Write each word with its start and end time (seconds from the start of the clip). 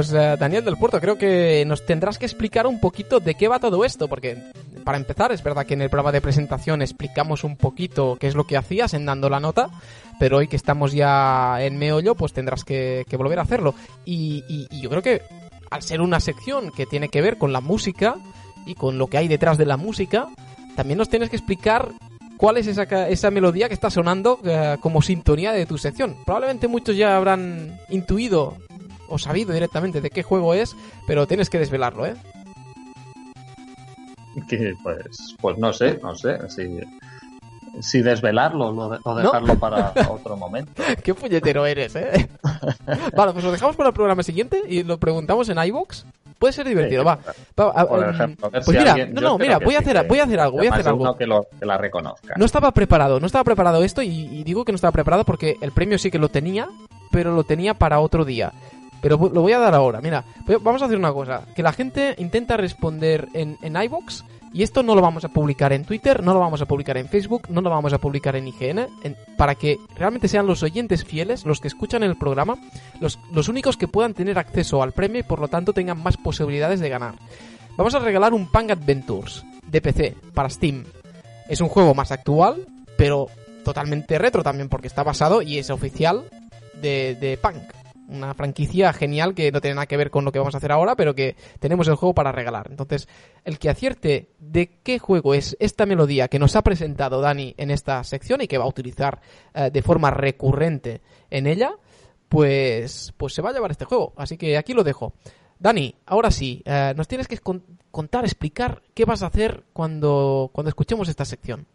Pues 0.00 0.14
eh, 0.14 0.34
Daniel 0.40 0.64
del 0.64 0.78
Puerto, 0.78 0.98
creo 0.98 1.18
que 1.18 1.62
nos 1.66 1.84
tendrás 1.84 2.16
que 2.16 2.24
explicar 2.24 2.66
un 2.66 2.80
poquito 2.80 3.20
de 3.20 3.34
qué 3.34 3.48
va 3.48 3.58
todo 3.58 3.84
esto, 3.84 4.08
porque 4.08 4.38
para 4.82 4.96
empezar 4.96 5.30
es 5.30 5.42
verdad 5.42 5.66
que 5.66 5.74
en 5.74 5.82
el 5.82 5.90
programa 5.90 6.10
de 6.10 6.22
presentación 6.22 6.80
explicamos 6.80 7.44
un 7.44 7.58
poquito 7.58 8.16
qué 8.18 8.26
es 8.26 8.34
lo 8.34 8.46
que 8.46 8.56
hacías 8.56 8.94
en 8.94 9.04
dando 9.04 9.28
la 9.28 9.40
nota, 9.40 9.68
pero 10.18 10.38
hoy 10.38 10.48
que 10.48 10.56
estamos 10.56 10.94
ya 10.94 11.58
en 11.60 11.76
meollo, 11.76 12.14
pues 12.14 12.32
tendrás 12.32 12.64
que, 12.64 13.04
volver 13.12 13.40
a 13.40 13.42
hacerlo. 13.42 13.74
Y, 14.06 14.42
yo 14.80 14.88
creo 14.88 15.02
que 15.02 15.20
al 15.68 15.82
ser 15.82 16.00
una 16.00 16.18
sección 16.18 16.70
que 16.70 16.86
tiene 16.86 17.10
que 17.10 17.20
ver 17.20 17.36
con 17.36 17.52
la 17.52 17.60
música 17.60 18.14
y 18.64 18.76
con 18.76 18.96
lo 18.96 19.08
que 19.08 19.18
hay 19.18 19.28
detrás 19.28 19.58
de 19.58 19.66
la 19.66 19.76
música, 19.76 20.28
también 20.76 20.96
nos 20.96 21.10
tienes 21.10 21.28
que 21.28 21.36
explicar 21.36 21.90
cuál 22.38 22.56
es 22.56 22.66
esa, 22.68 22.84
esa 23.06 23.30
melodía 23.30 23.68
que 23.68 23.74
está 23.74 23.90
sonando 23.90 24.40
eh, 24.44 24.78
como 24.80 25.02
sintonía 25.02 25.52
de 25.52 25.66
tu 25.66 25.76
sección. 25.76 26.16
Probablemente 26.24 26.68
muchos 26.68 26.96
ya 26.96 27.18
habrán 27.18 27.78
intuido 27.90 28.56
o 29.10 29.18
sabido 29.18 29.52
directamente 29.52 30.00
de 30.00 30.10
qué 30.10 30.22
juego 30.22 30.54
es, 30.54 30.76
pero 31.06 31.26
tienes 31.26 31.50
que 31.50 31.58
desvelarlo, 31.58 32.06
¿eh? 32.06 32.14
Que 34.48 34.74
pues, 34.82 35.36
pues 35.40 35.58
no 35.58 35.72
sé, 35.72 35.98
no 36.02 36.14
sé, 36.14 36.38
si, 36.48 36.80
si 37.80 38.02
desvelarlo 38.02 38.68
o 39.04 39.14
dejarlo 39.14 39.58
para 39.58 39.92
otro 40.10 40.36
momento. 40.36 40.82
qué 41.02 41.14
puñetero 41.14 41.66
eres, 41.66 41.96
¿eh? 41.96 42.28
vale, 43.16 43.32
pues 43.32 43.44
lo 43.44 43.52
dejamos 43.52 43.76
para 43.76 43.88
el 43.88 43.94
programa 43.94 44.22
siguiente 44.22 44.62
y 44.68 44.82
lo 44.82 44.98
preguntamos 44.98 45.48
en 45.48 45.62
iBox. 45.62 46.06
Puede 46.38 46.54
ser 46.54 46.66
divertido, 46.66 47.04
va. 47.04 47.18
Por 47.54 48.02
em, 48.02 48.10
ejemplo, 48.10 48.50
pues 48.50 48.68
mira, 48.68 48.96
no, 49.12 49.20
no, 49.20 49.38
mira, 49.38 49.58
voy 49.58 49.74
a 49.74 49.80
hacer, 49.80 50.06
voy 50.06 50.20
a 50.20 50.24
hacer 50.24 50.40
algo, 50.40 50.56
voy 50.56 50.68
a 50.68 50.72
hacer 50.72 50.88
algo. 50.88 51.14
Que, 51.14 51.26
lo, 51.26 51.46
que 51.58 51.66
la 51.66 51.76
reconozca. 51.76 52.34
No 52.38 52.46
estaba 52.46 52.70
preparado, 52.70 53.20
no 53.20 53.26
estaba 53.26 53.44
preparado 53.44 53.84
esto 53.84 54.00
y, 54.00 54.08
y, 54.08 54.42
digo 54.42 54.64
que 54.64 54.72
no 54.72 54.76
estaba 54.76 54.92
preparado 54.92 55.24
porque 55.24 55.58
el 55.60 55.72
premio 55.72 55.98
sí 55.98 56.10
que 56.10 56.18
lo 56.18 56.30
tenía, 56.30 56.70
pero 57.10 57.34
lo 57.34 57.44
tenía 57.44 57.74
para 57.74 58.00
otro 58.00 58.24
día. 58.24 58.54
Pero 59.00 59.16
lo 59.32 59.42
voy 59.42 59.52
a 59.52 59.58
dar 59.58 59.74
ahora. 59.74 60.00
Mira, 60.00 60.24
vamos 60.62 60.82
a 60.82 60.86
hacer 60.86 60.96
una 60.96 61.12
cosa. 61.12 61.44
Que 61.54 61.62
la 61.62 61.72
gente 61.72 62.14
intenta 62.18 62.56
responder 62.56 63.28
en, 63.34 63.58
en 63.62 63.80
iVoox. 63.82 64.22
Y 64.52 64.64
esto 64.64 64.82
no 64.82 64.96
lo 64.96 65.00
vamos 65.00 65.24
a 65.24 65.28
publicar 65.28 65.72
en 65.72 65.84
Twitter, 65.84 66.24
no 66.24 66.34
lo 66.34 66.40
vamos 66.40 66.60
a 66.60 66.66
publicar 66.66 66.96
en 66.96 67.08
Facebook, 67.08 67.42
no 67.50 67.60
lo 67.60 67.70
vamos 67.70 67.92
a 67.92 67.98
publicar 67.98 68.34
en 68.34 68.48
IGN. 68.48 68.88
para 69.36 69.54
que 69.54 69.78
realmente 69.96 70.26
sean 70.26 70.48
los 70.48 70.64
oyentes 70.64 71.04
fieles, 71.04 71.46
los 71.46 71.60
que 71.60 71.68
escuchan 71.68 72.02
el 72.02 72.16
programa, 72.16 72.58
los, 72.98 73.20
los 73.32 73.48
únicos 73.48 73.76
que 73.76 73.86
puedan 73.86 74.12
tener 74.12 74.40
acceso 74.40 74.82
al 74.82 74.90
premio 74.90 75.20
y 75.20 75.22
por 75.22 75.38
lo 75.38 75.46
tanto 75.46 75.72
tengan 75.72 76.02
más 76.02 76.16
posibilidades 76.16 76.80
de 76.80 76.88
ganar. 76.88 77.14
Vamos 77.76 77.94
a 77.94 78.00
regalar 78.00 78.34
un 78.34 78.50
Punk 78.50 78.72
Adventures 78.72 79.44
de 79.68 79.80
PC 79.80 80.16
para 80.34 80.50
Steam. 80.50 80.84
Es 81.48 81.60
un 81.60 81.68
juego 81.68 81.94
más 81.94 82.10
actual, 82.10 82.66
pero 82.98 83.28
totalmente 83.64 84.18
retro 84.18 84.42
también 84.42 84.68
porque 84.68 84.88
está 84.88 85.04
basado 85.04 85.42
y 85.42 85.58
es 85.58 85.70
oficial 85.70 86.24
de, 86.82 87.14
de 87.14 87.38
Punk 87.38 87.79
una 88.10 88.34
franquicia 88.34 88.92
genial 88.92 89.34
que 89.34 89.52
no 89.52 89.60
tiene 89.60 89.76
nada 89.76 89.86
que 89.86 89.96
ver 89.96 90.10
con 90.10 90.24
lo 90.24 90.32
que 90.32 90.38
vamos 90.38 90.54
a 90.54 90.58
hacer 90.58 90.72
ahora, 90.72 90.96
pero 90.96 91.14
que 91.14 91.36
tenemos 91.58 91.88
el 91.88 91.94
juego 91.94 92.14
para 92.14 92.32
regalar. 92.32 92.66
Entonces, 92.70 93.08
el 93.44 93.58
que 93.58 93.70
acierte 93.70 94.30
de 94.38 94.78
qué 94.82 94.98
juego 94.98 95.34
es 95.34 95.56
esta 95.60 95.86
melodía 95.86 96.28
que 96.28 96.38
nos 96.38 96.56
ha 96.56 96.62
presentado 96.62 97.20
Dani 97.20 97.54
en 97.56 97.70
esta 97.70 98.02
sección 98.04 98.40
y 98.40 98.48
que 98.48 98.58
va 98.58 98.64
a 98.64 98.68
utilizar 98.68 99.20
eh, 99.54 99.70
de 99.72 99.82
forma 99.82 100.10
recurrente 100.10 101.00
en 101.30 101.46
ella, 101.46 101.72
pues, 102.28 103.14
pues 103.16 103.34
se 103.34 103.42
va 103.42 103.50
a 103.50 103.52
llevar 103.52 103.70
este 103.70 103.84
juego. 103.84 104.12
Así 104.16 104.36
que 104.36 104.56
aquí 104.56 104.74
lo 104.74 104.84
dejo. 104.84 105.14
Dani, 105.58 105.94
ahora 106.06 106.30
sí, 106.30 106.62
eh, 106.64 106.94
nos 106.96 107.06
tienes 107.06 107.28
que 107.28 107.38
contar, 107.90 108.24
explicar 108.24 108.82
qué 108.94 109.04
vas 109.04 109.22
a 109.22 109.26
hacer 109.26 109.64
cuando, 109.72 110.50
cuando 110.52 110.70
escuchemos 110.70 111.08
esta 111.08 111.24
sección. 111.24 111.66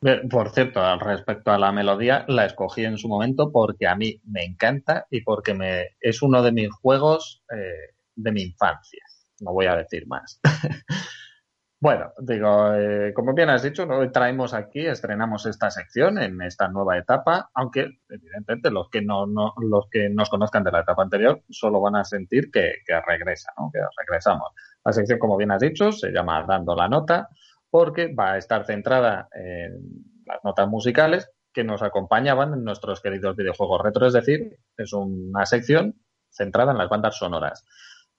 Por 0.00 0.50
cierto, 0.50 0.80
respecto 0.98 1.50
a 1.50 1.58
la 1.58 1.72
melodía, 1.72 2.24
la 2.28 2.44
escogí 2.44 2.84
en 2.84 2.98
su 2.98 3.08
momento 3.08 3.50
porque 3.50 3.88
a 3.88 3.96
mí 3.96 4.20
me 4.24 4.44
encanta 4.44 5.06
y 5.10 5.22
porque 5.22 5.54
me 5.54 5.96
es 6.00 6.22
uno 6.22 6.42
de 6.42 6.52
mis 6.52 6.70
juegos 6.70 7.42
eh, 7.50 7.94
de 8.14 8.32
mi 8.32 8.42
infancia. 8.42 9.02
No 9.40 9.52
voy 9.52 9.66
a 9.66 9.74
decir 9.74 10.06
más. 10.06 10.40
bueno, 11.80 12.12
digo, 12.20 12.74
eh, 12.74 13.12
como 13.12 13.34
bien 13.34 13.50
has 13.50 13.64
dicho, 13.64 13.88
hoy 13.88 14.12
traemos 14.12 14.54
aquí, 14.54 14.86
estrenamos 14.86 15.46
esta 15.46 15.68
sección 15.68 16.18
en 16.18 16.42
esta 16.42 16.68
nueva 16.68 16.96
etapa, 16.96 17.50
aunque 17.54 17.98
evidentemente 18.08 18.70
los 18.70 18.88
que 18.90 19.02
no, 19.02 19.26
no 19.26 19.54
los 19.60 19.88
que 19.90 20.10
nos 20.10 20.30
conozcan 20.30 20.62
de 20.62 20.70
la 20.70 20.80
etapa 20.80 21.02
anterior 21.02 21.42
solo 21.50 21.80
van 21.80 21.96
a 21.96 22.04
sentir 22.04 22.52
que, 22.52 22.74
que 22.86 23.00
regresa, 23.00 23.52
¿no? 23.58 23.70
que 23.72 23.80
regresamos. 23.96 24.50
La 24.84 24.92
sección, 24.92 25.18
como 25.18 25.36
bien 25.36 25.50
has 25.50 25.60
dicho, 25.60 25.90
se 25.90 26.12
llama 26.12 26.44
Dando 26.46 26.76
la 26.76 26.88
Nota 26.88 27.28
porque 27.70 28.12
va 28.14 28.32
a 28.32 28.38
estar 28.38 28.64
centrada 28.64 29.28
en 29.32 29.80
las 30.26 30.42
notas 30.44 30.68
musicales 30.68 31.30
que 31.52 31.64
nos 31.64 31.82
acompañaban 31.82 32.52
en 32.52 32.64
nuestros 32.64 33.00
queridos 33.00 33.36
videojuegos 33.36 33.82
retro, 33.82 34.06
es 34.06 34.12
decir, 34.12 34.58
es 34.76 34.92
una 34.92 35.44
sección 35.46 35.94
centrada 36.30 36.72
en 36.72 36.78
las 36.78 36.88
bandas 36.88 37.16
sonoras. 37.16 37.64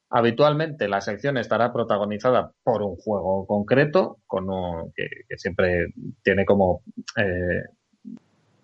Habitualmente 0.10 0.88
la 0.88 1.02
sección 1.02 1.38
estará 1.38 1.72
protagonizada 1.72 2.52
por 2.64 2.82
un 2.82 2.96
juego 2.96 3.46
concreto, 3.46 4.18
con 4.26 4.48
que, 4.96 5.08
siempre 5.38 5.94
tiene 6.24 6.46
como, 6.46 6.82
eh, 7.16 7.64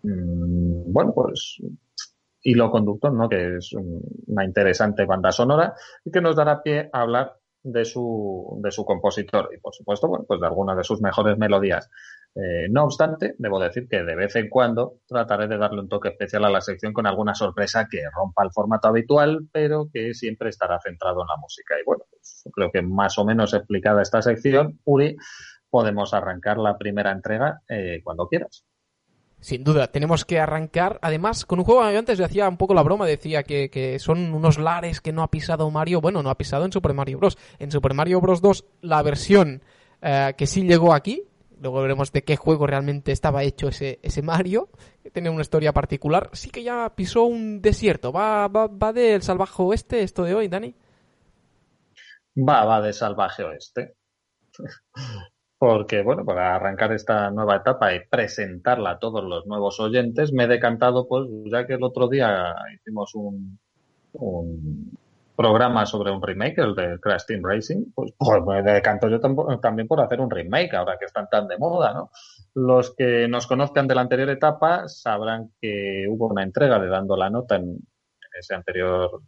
mm, 0.02 0.92
bueno, 0.92 1.14
pues 1.14 1.62
hilo 2.42 2.72
conductor, 2.72 3.14
¿no? 3.14 3.30
Que 3.30 3.58
es 3.58 3.74
una 3.74 4.44
interesante 4.44 5.06
banda 5.06 5.32
sonora 5.32 5.74
y 6.04 6.12
que 6.12 6.22
nos 6.22 6.36
dará 6.36 6.62
pie 6.62 6.90
a 6.92 7.02
hablar 7.02 7.38
de 7.66 7.84
su, 7.84 8.60
de 8.62 8.72
su 8.72 8.86
compositor 8.86 9.50
y, 9.52 9.60
por 9.60 9.74
supuesto, 9.74 10.08
bueno, 10.08 10.24
pues 10.28 10.40
de 10.40 10.46
algunas 10.46 10.78
de 10.78 10.84
sus 10.84 11.02
mejores 11.02 11.36
melodías. 11.38 11.90
Eh, 12.36 12.68
no 12.70 12.84
obstante, 12.84 13.34
debo 13.40 13.60
decir 13.60 13.88
que 13.90 14.04
de 14.04 14.16
vez 14.16 14.36
en 14.36 14.50
cuando 14.50 15.00
trataré 15.08 15.48
de 15.48 15.58
darle 15.58 15.82
un 15.82 15.90
toque 15.90 16.10
especial 16.10 16.46
a 16.46 16.50
la 16.50 16.62
sección 16.62 16.94
con 16.94 17.08
alguna 17.08 17.34
sorpresa 17.34 17.88
que 17.90 18.02
rompa 18.14 18.44
el 18.44 18.52
formato 18.52 18.88
habitual, 18.88 19.48
pero 19.52 19.90
que 19.92 20.14
siempre 20.14 20.50
estará 20.50 20.80
centrado 20.80 21.22
en 21.22 21.28
la 21.28 21.38
música. 21.38 21.76
Y 21.80 21.84
bueno, 21.86 22.04
pues 22.12 22.44
creo 22.54 22.72
que 22.72 22.84
más 22.84 23.18
o 23.18 23.26
menos 23.26 23.54
explicada 23.56 24.04
esta 24.04 24.22
sección, 24.22 24.80
Uri, 24.84 25.16
podemos 25.70 26.14
arrancar 26.14 26.60
la 26.60 26.78
primera 26.78 27.12
entrega 27.12 27.62
eh, 27.68 28.02
cuando 28.04 28.28
quieras. 28.28 28.64
Sin 29.40 29.64
duda, 29.64 29.92
tenemos 29.92 30.26
que 30.26 30.40
arrancar. 30.40 31.00
Además, 31.02 31.46
con 31.46 31.60
un 31.60 31.66
juego, 31.66 31.84
antes 31.84 32.18
yo 32.18 32.26
hacía 32.26 32.50
un 32.50 32.58
poco 32.58 32.74
la 32.74 32.82
broma, 32.82 33.06
decía 33.06 33.44
que, 33.44 33.98
son 34.00 34.34
unos 34.34 34.58
lares 34.58 35.02
que 35.02 35.14
no 35.14 35.22
ha 35.22 35.30
pisado 35.30 35.70
Mario. 35.70 36.02
Bueno, 36.02 36.24
no 36.24 36.30
ha 36.30 36.38
pisado 36.38 36.66
en 36.66 36.72
Super 36.72 36.94
Mario 36.94 37.20
Bros. 37.20 37.38
En 37.60 37.72
Super 37.72 37.94
Mario 37.94 38.22
Bros. 38.22 38.42
2, 38.42 38.66
la 38.82 39.04
versión 39.04 39.62
eh, 40.02 40.34
que 40.38 40.48
sí 40.48 40.64
llegó 40.64 40.94
aquí, 40.94 41.24
luego 41.62 41.82
veremos 41.82 42.12
de 42.12 42.24
qué 42.24 42.36
juego 42.36 42.66
realmente 42.66 43.12
estaba 43.12 43.44
hecho 43.44 43.68
ese, 43.68 44.00
ese 44.02 44.22
Mario, 44.22 44.70
que 45.04 45.12
tiene 45.12 45.30
una 45.30 45.42
historia 45.42 45.74
particular, 45.74 46.30
sí 46.34 46.50
que 46.50 46.64
ya 46.64 46.92
pisó 46.96 47.26
un 47.26 47.62
desierto. 47.62 48.12
¿Va, 48.12 48.48
va, 48.48 48.68
va 48.68 48.94
del 48.94 49.22
salvaje 49.22 49.62
oeste 49.62 50.02
esto 50.02 50.24
de 50.24 50.34
hoy, 50.34 50.48
Dani? 50.48 50.74
Va, 52.38 52.66
va 52.66 52.82
de 52.82 52.94
salvaje 52.94 53.44
oeste 53.44 53.96
porque, 55.68 56.04
bueno, 56.04 56.24
para 56.24 56.56
arrancar 56.56 56.94
esta 56.94 57.32
nueva 57.32 57.56
etapa 57.56 57.92
y 57.96 58.06
presentarla 58.08 58.92
a 58.92 59.00
todos 59.00 59.24
los 59.24 59.48
nuevos 59.48 59.80
oyentes, 59.80 60.32
me 60.32 60.44
he 60.44 60.48
decantado, 60.48 61.08
pues, 61.08 61.28
ya 61.52 61.66
que 61.66 61.74
el 61.74 61.84
otro 61.84 62.08
día 62.08 62.54
hicimos 62.76 63.16
un, 63.16 63.58
programa 65.36 65.88
sobre 65.88 66.12
un 66.12 66.22
remake, 66.22 66.60
el 66.60 66.76
de 66.76 67.00
Crash 67.00 67.26
Team 67.26 67.42
Racing, 67.44 67.86
pues, 67.96 68.14
pues 68.16 68.44
me 68.46 68.62
decanto 68.62 69.10
yo 69.10 69.20
también 69.20 69.88
por 69.88 70.02
hacer 70.02 70.22
un 70.22 70.30
remake, 70.30 70.76
ahora 70.76 70.98
que 71.00 71.06
están 71.06 71.28
tan 71.32 71.48
de 71.48 71.58
moda, 71.58 71.96
¿no? 71.96 72.12
Los 72.54 72.94
que 72.96 73.28
nos 73.28 73.48
conozcan 73.48 73.88
de 73.88 73.96
la 73.96 74.02
anterior 74.02 74.30
etapa 74.30 74.88
sabrán 74.88 75.50
que 75.60 76.06
hubo 76.08 76.28
una 76.28 76.44
entrega 76.44 76.78
de 76.78 76.90
dando 76.90 77.18
la 77.18 77.32
nota 77.32 77.56
en, 77.56 77.80
ese 78.40 78.54
anterior 78.54 79.20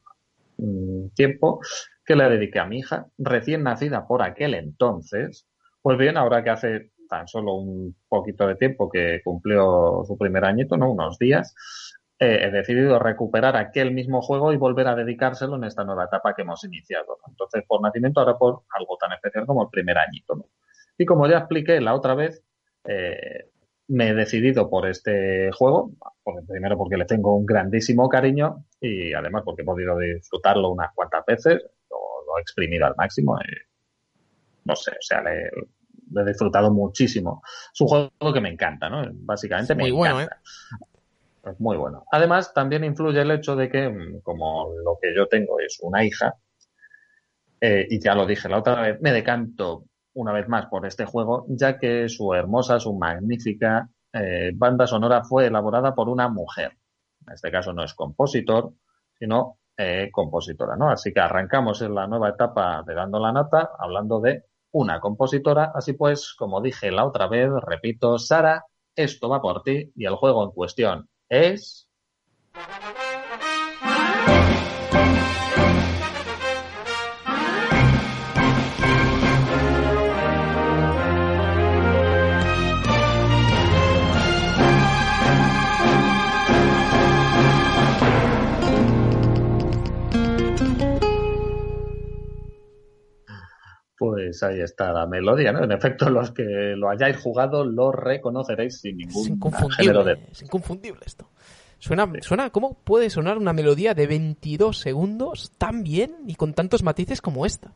mm, 0.58 1.08
tiempo 1.16 1.62
que 2.06 2.16
le 2.16 2.30
dediqué 2.30 2.60
a 2.60 2.66
mi 2.68 2.78
hija, 2.78 3.08
recién 3.18 3.64
nacida 3.64 4.06
por 4.06 4.22
aquel 4.22 4.54
entonces, 4.54 5.48
pues 5.88 5.98
bien, 5.98 6.18
ahora 6.18 6.44
que 6.44 6.50
hace 6.50 6.92
tan 7.08 7.30
solo 7.30 7.54
un 7.54 7.96
poquito 8.10 8.46
de 8.46 8.56
tiempo 8.56 8.90
que 8.90 9.22
cumplió 9.24 10.04
su 10.06 10.18
primer 10.18 10.44
añito, 10.44 10.76
¿no? 10.76 10.92
Unos 10.92 11.18
días, 11.18 11.56
eh, 12.20 12.40
he 12.42 12.52
decidido 12.52 13.00
recuperar 13.00 13.56
aquel 13.56 13.94
mismo 13.94 14.22
juego 14.22 14.52
y 14.52 14.58
volver 14.58 14.90
a 14.90 14.96
dedicárselo 14.96 15.56
en 15.56 15.64
esta 15.64 15.86
nueva 15.86 16.04
etapa 16.04 16.34
que 16.36 16.42
hemos 16.42 16.62
iniciado. 16.66 17.20
Entonces, 17.26 17.64
por 17.66 17.82
nacimiento, 17.82 18.20
ahora 18.20 18.38
por 18.38 18.64
algo 18.78 18.98
tan 18.98 19.14
especial 19.14 19.46
como 19.46 19.64
el 19.64 19.70
primer 19.70 19.98
añito, 19.98 20.36
¿no? 20.36 20.50
Y 20.98 21.06
como 21.06 21.26
ya 21.26 21.38
expliqué 21.38 21.80
la 21.80 21.96
otra 21.96 22.16
vez, 22.16 22.44
eh, 22.84 23.50
me 23.88 24.10
he 24.10 24.14
decidido 24.14 24.70
por 24.70 24.90
este 24.90 25.54
juego, 25.54 25.92
primero 26.50 26.78
porque 26.78 26.98
le 26.98 27.06
tengo 27.06 27.34
un 27.34 27.46
grandísimo 27.46 28.10
cariño 28.10 28.66
y 28.82 29.14
además 29.14 29.44
porque 29.46 29.62
he 29.62 29.66
podido 29.66 29.98
disfrutarlo 29.98 30.70
unas 30.70 30.94
cuantas 30.94 31.24
veces, 31.26 31.64
lo, 31.90 32.38
he 32.38 32.42
exprimido 32.42 32.88
al 32.88 32.96
máximo. 32.98 33.40
Eh, 33.40 33.68
no 34.66 34.76
sé, 34.76 34.92
o 34.92 35.02
sea, 35.02 35.22
le, 35.22 35.50
he 36.16 36.26
disfrutado 36.26 36.72
muchísimo. 36.72 37.42
Es 37.74 37.82
un 37.82 37.88
juego 37.88 38.34
que 38.34 38.42
me 38.42 38.50
encanta, 38.50 38.90
¿no? 38.90 39.04
Básicamente 39.14 39.76
me 39.76 39.84
muy 39.84 39.92
encanta. 39.92 40.14
Bueno, 40.14 40.30
¿eh? 40.30 41.52
Es 41.52 41.60
muy 41.60 41.78
bueno. 41.78 42.06
Además, 42.12 42.54
también 42.54 42.84
influye 42.84 43.22
el 43.22 43.32
hecho 43.32 43.56
de 43.56 43.70
que, 43.70 43.90
mm, 43.90 44.22
como 44.22 44.70
lo 44.84 44.98
que 45.02 45.16
yo 45.16 45.28
tengo 45.28 45.60
es 45.60 45.80
una 45.82 46.04
hija, 46.04 46.36
eh, 47.60 47.88
y 47.90 48.00
ya 48.00 48.14
lo 48.14 48.26
dije 48.26 48.50
la 48.50 48.60
otra 48.60 48.82
vez, 48.82 49.02
me 49.02 49.12
decanto 49.12 49.86
una 50.14 50.32
vez 50.32 50.48
más 50.48 50.66
por 50.68 50.86
este 50.86 51.06
juego, 51.06 51.46
ya 51.50 51.78
que 51.78 52.10
su 52.10 52.34
hermosa, 52.34 52.80
su 52.80 52.94
magnífica 52.94 53.90
eh, 54.14 54.52
banda 54.56 54.88
sonora 54.88 55.24
fue 55.24 55.48
elaborada 55.48 55.94
por 55.94 56.10
una 56.10 56.28
mujer. 56.28 56.78
En 57.26 57.34
este 57.34 57.52
caso 57.52 57.74
no 57.74 57.84
es 57.84 57.94
compositor, 57.94 58.74
sino 59.18 59.60
eh, 59.78 60.10
compositora, 60.12 60.76
¿no? 60.76 60.90
Así 60.90 61.14
que 61.14 61.20
arrancamos 61.20 61.82
en 61.82 61.94
la 61.94 62.08
nueva 62.08 62.30
etapa 62.30 62.84
de 62.86 62.96
Dando 62.96 63.20
la 63.20 63.32
Nota, 63.32 63.72
hablando 63.78 64.20
de 64.20 64.44
una 64.72 65.00
compositora. 65.00 65.72
Así 65.74 65.94
pues, 65.94 66.34
como 66.34 66.62
dije 66.62 66.92
la 66.92 67.06
otra 67.06 67.28
vez, 67.28 67.50
repito, 67.62 68.18
Sara, 68.20 68.66
esto 68.96 69.30
va 69.30 69.42
por 69.42 69.64
ti 69.64 69.92
y 69.96 70.06
el 70.06 70.16
juego 70.16 70.44
en 70.44 70.52
cuestión 70.52 71.10
es... 71.30 71.90
Pues 94.28 94.44
ahí 94.44 94.60
está 94.60 94.92
la 94.92 95.08
melodía, 95.08 95.54
¿no? 95.54 95.64
En 95.64 95.72
efecto, 95.72 96.10
los 96.10 96.32
que 96.32 96.44
lo 96.76 96.90
hayáis 96.90 97.16
jugado 97.18 97.64
lo 97.64 97.94
reconoceréis 97.94 98.82
sin 98.82 98.98
ningún 98.98 99.40
género 99.72 100.04
de... 100.04 100.20
Es 100.32 100.42
inconfundible 100.42 101.00
esto. 101.06 101.30
Suena, 101.80 102.12
suena, 102.22 102.50
¿cómo 102.50 102.74
puede 102.84 103.10
sonar 103.10 103.38
una 103.38 103.54
melodía 103.54 103.94
de 103.94 104.06
22 104.06 104.78
segundos 104.78 105.54
tan 105.58 105.84
bien 105.84 106.16
y 106.28 106.36
con 106.36 106.54
tantos 106.54 106.84
matices 106.84 107.22
como 107.22 107.46
esta? 107.46 107.72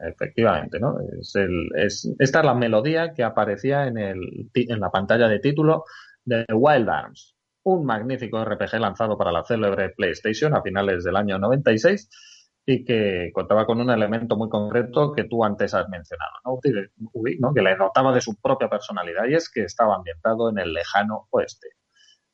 Efectivamente, 0.00 0.80
¿no? 0.80 0.96
Es 1.20 1.36
el, 1.36 1.68
es, 1.76 2.10
esta 2.18 2.40
es 2.40 2.44
la 2.44 2.54
melodía 2.54 3.12
que 3.12 3.22
aparecía 3.22 3.86
en, 3.86 3.98
el, 3.98 4.50
en 4.52 4.80
la 4.80 4.90
pantalla 4.90 5.28
de 5.28 5.38
título 5.38 5.84
de 6.24 6.44
Wild 6.52 6.88
Arms, 6.88 7.36
un 7.62 7.84
magnífico 7.84 8.44
RPG 8.44 8.80
lanzado 8.80 9.16
para 9.16 9.30
la 9.30 9.44
célebre 9.44 9.90
PlayStation 9.90 10.54
a 10.54 10.62
finales 10.62 11.04
del 11.04 11.16
año 11.16 11.38
96 11.38 12.08
y 12.68 12.84
que 12.84 13.30
contaba 13.32 13.64
con 13.64 13.80
un 13.80 13.90
elemento 13.90 14.36
muy 14.36 14.48
concreto 14.48 15.12
que 15.12 15.24
tú 15.24 15.44
antes 15.44 15.72
has 15.72 15.88
mencionado, 15.88 16.32
¿no? 16.44 16.58
que 17.54 17.62
le 17.62 17.76
notaba 17.76 18.12
de 18.12 18.20
su 18.20 18.40
propia 18.40 18.68
personalidad 18.68 19.26
y 19.28 19.34
es 19.34 19.48
que 19.48 19.62
estaba 19.62 19.94
ambientado 19.94 20.50
en 20.50 20.58
el 20.58 20.72
lejano 20.74 21.28
oeste. 21.30 21.68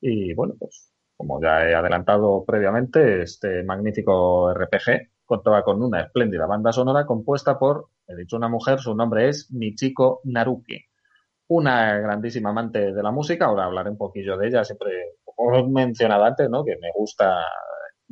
Y 0.01 0.33
bueno, 0.33 0.55
pues 0.59 0.91
como 1.19 1.41
ya 1.41 1.69
he 1.69 1.75
adelantado 1.75 2.45
previamente, 2.47 3.23
este 3.23 3.63
magnífico 3.63 4.53
RPG 4.55 5.11
contaba 5.27 5.63
con 5.63 5.83
una 5.83 6.01
espléndida 6.01 6.47
banda 6.47 6.73
sonora 6.73 7.05
compuesta 7.05 7.59
por, 7.59 7.89
he 8.09 8.17
dicho 8.17 8.39
una 8.39 8.49
mujer, 8.49 8.81
su 8.81 8.95
nombre 8.95 9.29
es 9.29 9.53
Michiko 9.53 10.23
Naruki, 10.25 10.83
una 11.49 11.99
grandísima 11.99 12.51
amante 12.51 12.93
de 12.93 13.03
la 13.03 13.11
música, 13.11 13.45
ahora 13.45 13.67
hablaré 13.67 13.91
un 13.91 13.99
poquillo 13.99 14.39
de 14.39 14.49
ella, 14.49 14.65
siempre, 14.65 15.19
como 15.25 15.55
he 15.57 15.69
mencionado 15.69 16.25
antes, 16.25 16.49
¿no? 16.49 16.65
que 16.65 16.79
me 16.81 16.91
gusta 16.95 17.45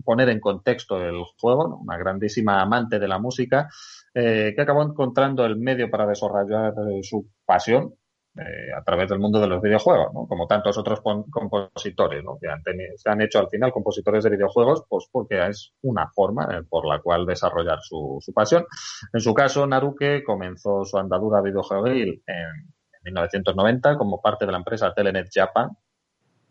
poner 0.05 0.29
en 0.29 0.41
contexto 0.41 1.01
el 1.01 1.23
juego, 1.39 1.79
una 1.79 1.97
grandísima 1.97 2.61
amante 2.61 2.99
de 2.99 3.09
la 3.09 3.19
música, 3.19 3.69
eh, 4.15 4.53
que 4.55 4.63
acabó 4.63 4.83
encontrando 4.83 5.45
el 5.45 5.57
medio 5.57 5.91
para 5.91 6.07
desarrollar 6.07 6.75
eh, 6.91 7.01
su 7.03 7.29
pasión 7.45 7.95
eh, 8.37 8.73
a 8.77 8.83
través 8.83 9.09
del 9.09 9.19
mundo 9.19 9.41
de 9.41 9.49
los 9.49 9.61
videojuegos, 9.61 10.13
¿no? 10.15 10.27
como 10.27 10.47
tantos 10.47 10.79
otros 10.79 11.01
compositores 11.01 12.23
¿no? 12.23 12.39
que 12.41 12.49
han 12.49 12.63
se 12.97 13.11
han 13.11 13.21
hecho 13.21 13.41
al 13.41 13.49
final 13.49 13.73
compositores 13.73 14.23
de 14.25 14.31
videojuegos, 14.31 14.85
pues 14.89 15.09
porque 15.11 15.49
es 15.49 15.73
una 15.83 16.09
forma 16.09 16.47
por 16.69 16.87
la 16.87 17.01
cual 17.01 17.27
desarrollar 17.27 17.81
su, 17.83 18.21
pasión. 18.35 18.67
En 19.13 19.21
su 19.21 19.35
caso, 19.35 19.67
Naruke 19.67 20.23
comenzó 20.25 20.85
su 20.85 20.97
andadura 20.97 21.41
videojueguil 21.41 22.23
en, 22.27 22.37
en 22.37 23.05
1990 23.05 23.97
como 23.97 24.21
parte 24.21 24.47
de 24.47 24.53
la 24.53 24.59
empresa 24.59 24.93
Telenet 24.95 25.29
Japan, 25.33 25.71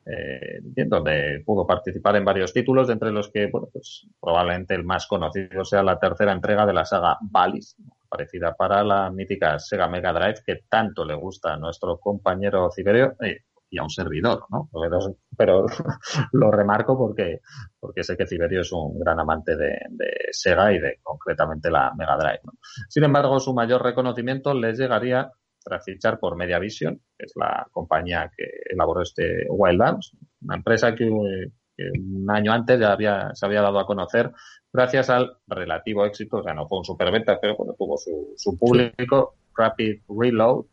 eh, 0.06 0.60
donde 0.88 1.44
pudo 1.46 1.66
participar 1.68 2.16
en 2.16 2.26
varios 2.26 2.54
títulos, 2.54 2.90
entre 2.90 3.12
los 3.12 3.30
que, 3.32 3.48
bueno, 3.48 3.68
pues 3.72 4.08
probablemente 4.20 4.76
el 4.76 4.84
más 4.84 5.08
conocido 5.08 5.64
sea 5.64 5.84
la 5.84 6.00
tercera 6.00 6.32
entrega 6.32 6.66
de 6.66 6.74
la 6.74 6.86
saga 6.86 7.18
Valis, 7.22 7.76
parecida 8.10 8.56
para 8.56 8.84
la 8.84 9.10
mítica 9.12 9.60
Sega 9.60 9.88
Mega 9.88 10.12
Drive 10.12 10.42
que 10.46 10.64
tanto 10.68 11.06
le 11.06 11.14
gusta 11.14 11.54
a 11.54 11.58
nuestro 11.58 11.98
compañero 12.00 12.70
Ciberio 12.72 13.16
eh, 13.22 13.44
y 13.70 13.78
a 13.78 13.84
un 13.84 13.90
servidor, 13.90 14.46
¿no? 14.50 14.68
Pero, 15.38 15.66
lo 16.34 16.52
remarco 16.52 16.98
porque, 16.98 17.42
porque 17.80 18.04
sé 18.04 18.18
que 18.18 18.26
Ciberio 18.26 18.62
es 18.62 18.72
un 18.72 19.00
gran 19.00 19.20
amante 19.20 19.56
de, 19.56 19.78
Sega 20.32 20.74
y 20.74 20.80
de 20.80 21.00
concretamente 21.04 21.70
la 21.70 21.94
Mega 21.96 22.18
Drive. 22.18 22.42
Sin 22.88 23.04
embargo, 23.04 23.40
su 23.40 23.54
mayor 23.54 23.84
reconocimiento 23.84 24.54
les 24.54 24.78
llegaría 24.78 25.32
tras 25.64 25.84
fichar 25.84 26.20
por 26.20 26.36
Mediavision, 26.36 26.96
que 27.18 27.26
es 27.26 27.34
la 27.36 27.68
compañía 27.72 28.32
que 28.36 28.46
elaboró 28.70 29.02
este 29.02 29.46
Wild 29.50 29.82
Arms, 29.82 30.14
una 30.42 30.56
empresa 30.56 30.96
que, 30.96 31.06
un 31.06 32.30
año 32.30 32.52
antes 32.52 32.80
ya 32.80 32.92
había, 32.92 33.30
se 33.34 33.46
había 33.46 33.62
dado 33.62 33.80
a 33.80 33.86
conocer 33.86 34.32
gracias 34.72 35.10
al 35.10 35.38
relativo 35.48 36.06
éxito, 36.06 36.38
o 36.38 36.44
sea, 36.44 36.54
no 36.54 36.68
fue 36.68 36.80
un 36.80 36.86
superventa, 36.86 37.40
pero 37.40 37.56
bueno, 37.56 37.74
tuvo 37.78 37.98
su, 37.98 38.34
su 38.36 38.58
público, 38.58 39.36
Rapid 39.56 40.02
Reload, 40.10 40.66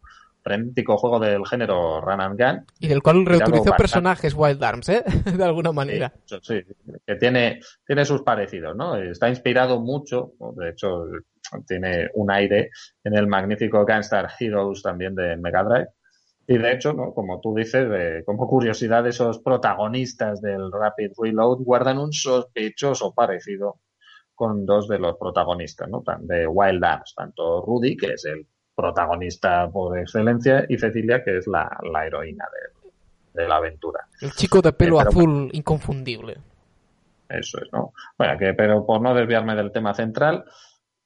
frenético 0.46 0.96
juego 0.96 1.18
del 1.18 1.44
género 1.44 2.00
Run 2.00 2.20
and 2.20 2.40
Gun. 2.40 2.66
Y 2.78 2.86
del 2.86 3.02
cual 3.02 3.26
reutilizó 3.26 3.72
personajes 3.76 4.32
Wild 4.32 4.62
Arms, 4.62 4.88
¿eh? 4.90 5.02
de 5.36 5.44
alguna 5.44 5.72
manera. 5.72 6.12
Sí, 6.24 6.62
que 7.04 7.16
tiene, 7.16 7.60
tiene 7.84 8.04
sus 8.04 8.22
parecidos, 8.22 8.76
¿no? 8.76 8.96
Está 8.96 9.28
inspirado 9.28 9.80
mucho, 9.80 10.34
de 10.56 10.70
hecho, 10.70 11.06
tiene 11.66 12.10
un 12.14 12.30
aire 12.30 12.70
en 13.04 13.16
el 13.16 13.26
magnífico 13.26 13.84
Gunstar 13.84 14.30
Heroes 14.38 14.82
también 14.82 15.14
de 15.14 15.36
Mega 15.36 15.62
Drive. 15.62 15.88
Y 16.48 16.58
de 16.58 16.72
hecho, 16.72 16.92
¿no? 16.92 17.12
como 17.12 17.40
tú 17.40 17.54
dices, 17.54 18.24
como 18.24 18.46
curiosidad, 18.46 19.06
esos 19.06 19.40
protagonistas 19.40 20.40
del 20.40 20.70
Rapid 20.70 21.12
Reload 21.20 21.58
guardan 21.58 21.98
un 21.98 22.12
sospechoso 22.12 23.12
parecido 23.14 23.80
con 24.36 24.64
dos 24.64 24.86
de 24.86 24.98
los 24.98 25.16
protagonistas, 25.16 25.88
¿no? 25.88 26.04
De 26.20 26.46
Wild 26.46 26.84
Arms, 26.84 27.14
tanto 27.16 27.62
Rudy, 27.62 27.96
que 27.96 28.12
es 28.12 28.24
el 28.26 28.46
protagonista 28.76 29.68
por 29.70 29.98
excelencia, 29.98 30.66
y 30.68 30.78
Cecilia, 30.78 31.24
que 31.24 31.38
es 31.38 31.46
la, 31.46 31.68
heroína 32.06 32.44
de, 33.32 33.48
la 33.48 33.56
aventura. 33.56 34.06
El 34.20 34.32
chico 34.32 34.60
de 34.60 34.72
pelo 34.72 35.00
eh, 35.00 35.04
azul 35.08 35.50
inconfundible. 35.52 36.36
Eso 37.28 37.58
es, 37.60 37.72
¿no? 37.72 37.92
Bueno, 38.16 38.38
que, 38.38 38.54
pero 38.54 38.84
por 38.86 39.00
no 39.00 39.14
desviarme 39.14 39.56
del 39.56 39.72
tema 39.72 39.94
central, 39.94 40.44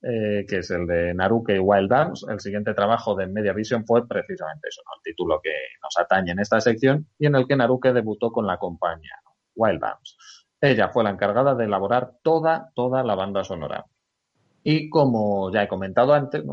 eh, 0.03 0.47
que 0.49 0.59
es 0.59 0.71
el 0.71 0.87
de 0.87 1.15
Naruke 1.15 1.57
y 1.57 1.59
Wild 1.59 1.93
Arms, 1.93 2.27
el 2.29 2.41
siguiente 2.41 2.75
trabajo 2.75 3.15
de 3.15 3.27
Media 3.27 3.53
Vision 3.53 3.85
fue 3.85 4.07
precisamente 4.07 4.69
eso, 4.69 4.83
el 4.97 5.03
título 5.03 5.41
que 5.43 5.53
nos 5.83 5.97
atañe 5.99 6.33
en 6.33 6.39
esta 6.39 6.61
sección 6.61 7.07
y 7.19 7.27
en 7.27 7.35
el 7.35 7.47
que 7.47 7.57
Naruke 7.57 7.93
debutó 7.93 8.33
con 8.33 8.47
la 8.47 8.59
compañía 8.59 9.17
Wild 9.55 9.85
Arms. 9.85 10.17
Ella 10.61 10.89
fue 10.89 11.05
la 11.05 11.11
encargada 11.11 11.55
de 11.55 11.65
elaborar 11.65 12.13
toda, 12.23 12.71
toda 12.75 13.03
la 13.03 13.15
banda 13.15 13.45
sonora. 13.45 13.87
Y 14.63 14.91
como 14.91 15.51
ya 15.51 15.63
he 15.63 15.69
comentado 15.69 16.13
antes, 16.13 16.45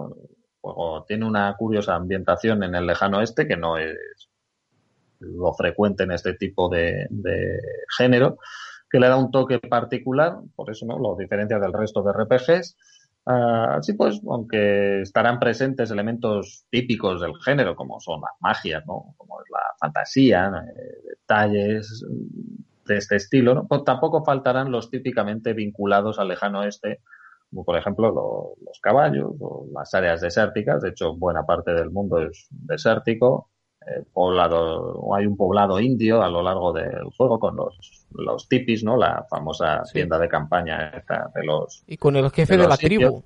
tiene 1.07 1.25
una 1.25 1.55
curiosa 1.57 1.95
ambientación 1.95 2.63
en 2.63 2.75
el 2.75 2.85
lejano 2.85 3.19
oeste, 3.19 3.47
que 3.47 3.57
no 3.57 3.77
es 3.77 3.97
lo 5.19 5.53
frecuente 5.53 6.03
en 6.03 6.11
este 6.11 6.33
tipo 6.33 6.69
de, 6.69 7.07
género, 7.97 8.37
que 8.89 8.99
le 8.99 9.07
da 9.07 9.17
un 9.17 9.31
toque 9.31 9.59
particular, 9.59 10.37
por 10.55 10.69
eso 10.69 10.85
no 10.85 10.97
lo 10.99 11.15
diferencia 11.15 11.59
del 11.59 11.73
resto 11.73 12.03
de 12.03 12.13
RPGs. 12.13 12.77
Ah, 13.29 13.75
así 13.79 13.91
pues, 13.91 14.21
aunque 14.25 15.01
estarán 15.01 15.37
presentes 15.37 15.91
elementos 15.91 16.65
típicos 16.69 17.19
del 17.19 17.35
género, 17.43 17.75
como 17.75 17.99
son 17.99 18.21
las 18.21 18.31
magias, 18.39 18.85
¿no? 18.87 19.15
como 19.17 19.41
es 19.41 19.47
la 19.51 19.59
fantasía, 19.81 20.47
eh, 20.47 21.09
detalles 21.09 22.05
de 22.85 22.97
este 22.97 23.17
estilo, 23.17 23.53
¿no? 23.53 23.67
pues 23.67 23.83
tampoco 23.83 24.23
faltarán 24.23 24.71
los 24.71 24.89
típicamente 24.89 25.51
vinculados 25.51 26.19
al 26.19 26.29
lejano 26.29 26.61
oeste, 26.61 27.01
como 27.49 27.65
por 27.65 27.77
ejemplo 27.77 28.55
los 28.65 28.79
caballos 28.81 29.33
o 29.41 29.67
las 29.73 29.93
áreas 29.93 30.21
desérticas. 30.21 30.81
De 30.81 30.89
hecho, 30.89 31.13
buena 31.13 31.45
parte 31.45 31.73
del 31.73 31.91
mundo 31.91 32.21
es 32.21 32.47
desértico. 32.49 33.49
Eh, 33.87 34.03
poblado, 34.11 35.15
hay 35.15 35.25
un 35.25 35.37
poblado 35.37 35.79
indio 35.79 36.21
a 36.21 36.29
lo 36.29 36.41
largo 36.41 36.73
del 36.73 37.05
juego 37.15 37.39
con 37.39 37.55
los, 37.55 38.05
los 38.11 38.49
tipis, 38.49 38.83
¿no? 38.83 38.97
La 38.97 39.25
famosa 39.29 39.83
tienda 39.93 40.19
de 40.19 40.27
campaña 40.27 40.91
de 41.33 41.45
los... 41.45 41.83
Y 41.87 41.95
con 41.95 42.17
el 42.17 42.29
jefe 42.29 42.57
de, 42.57 42.67
la 42.67 42.75
tribu. 42.75 43.23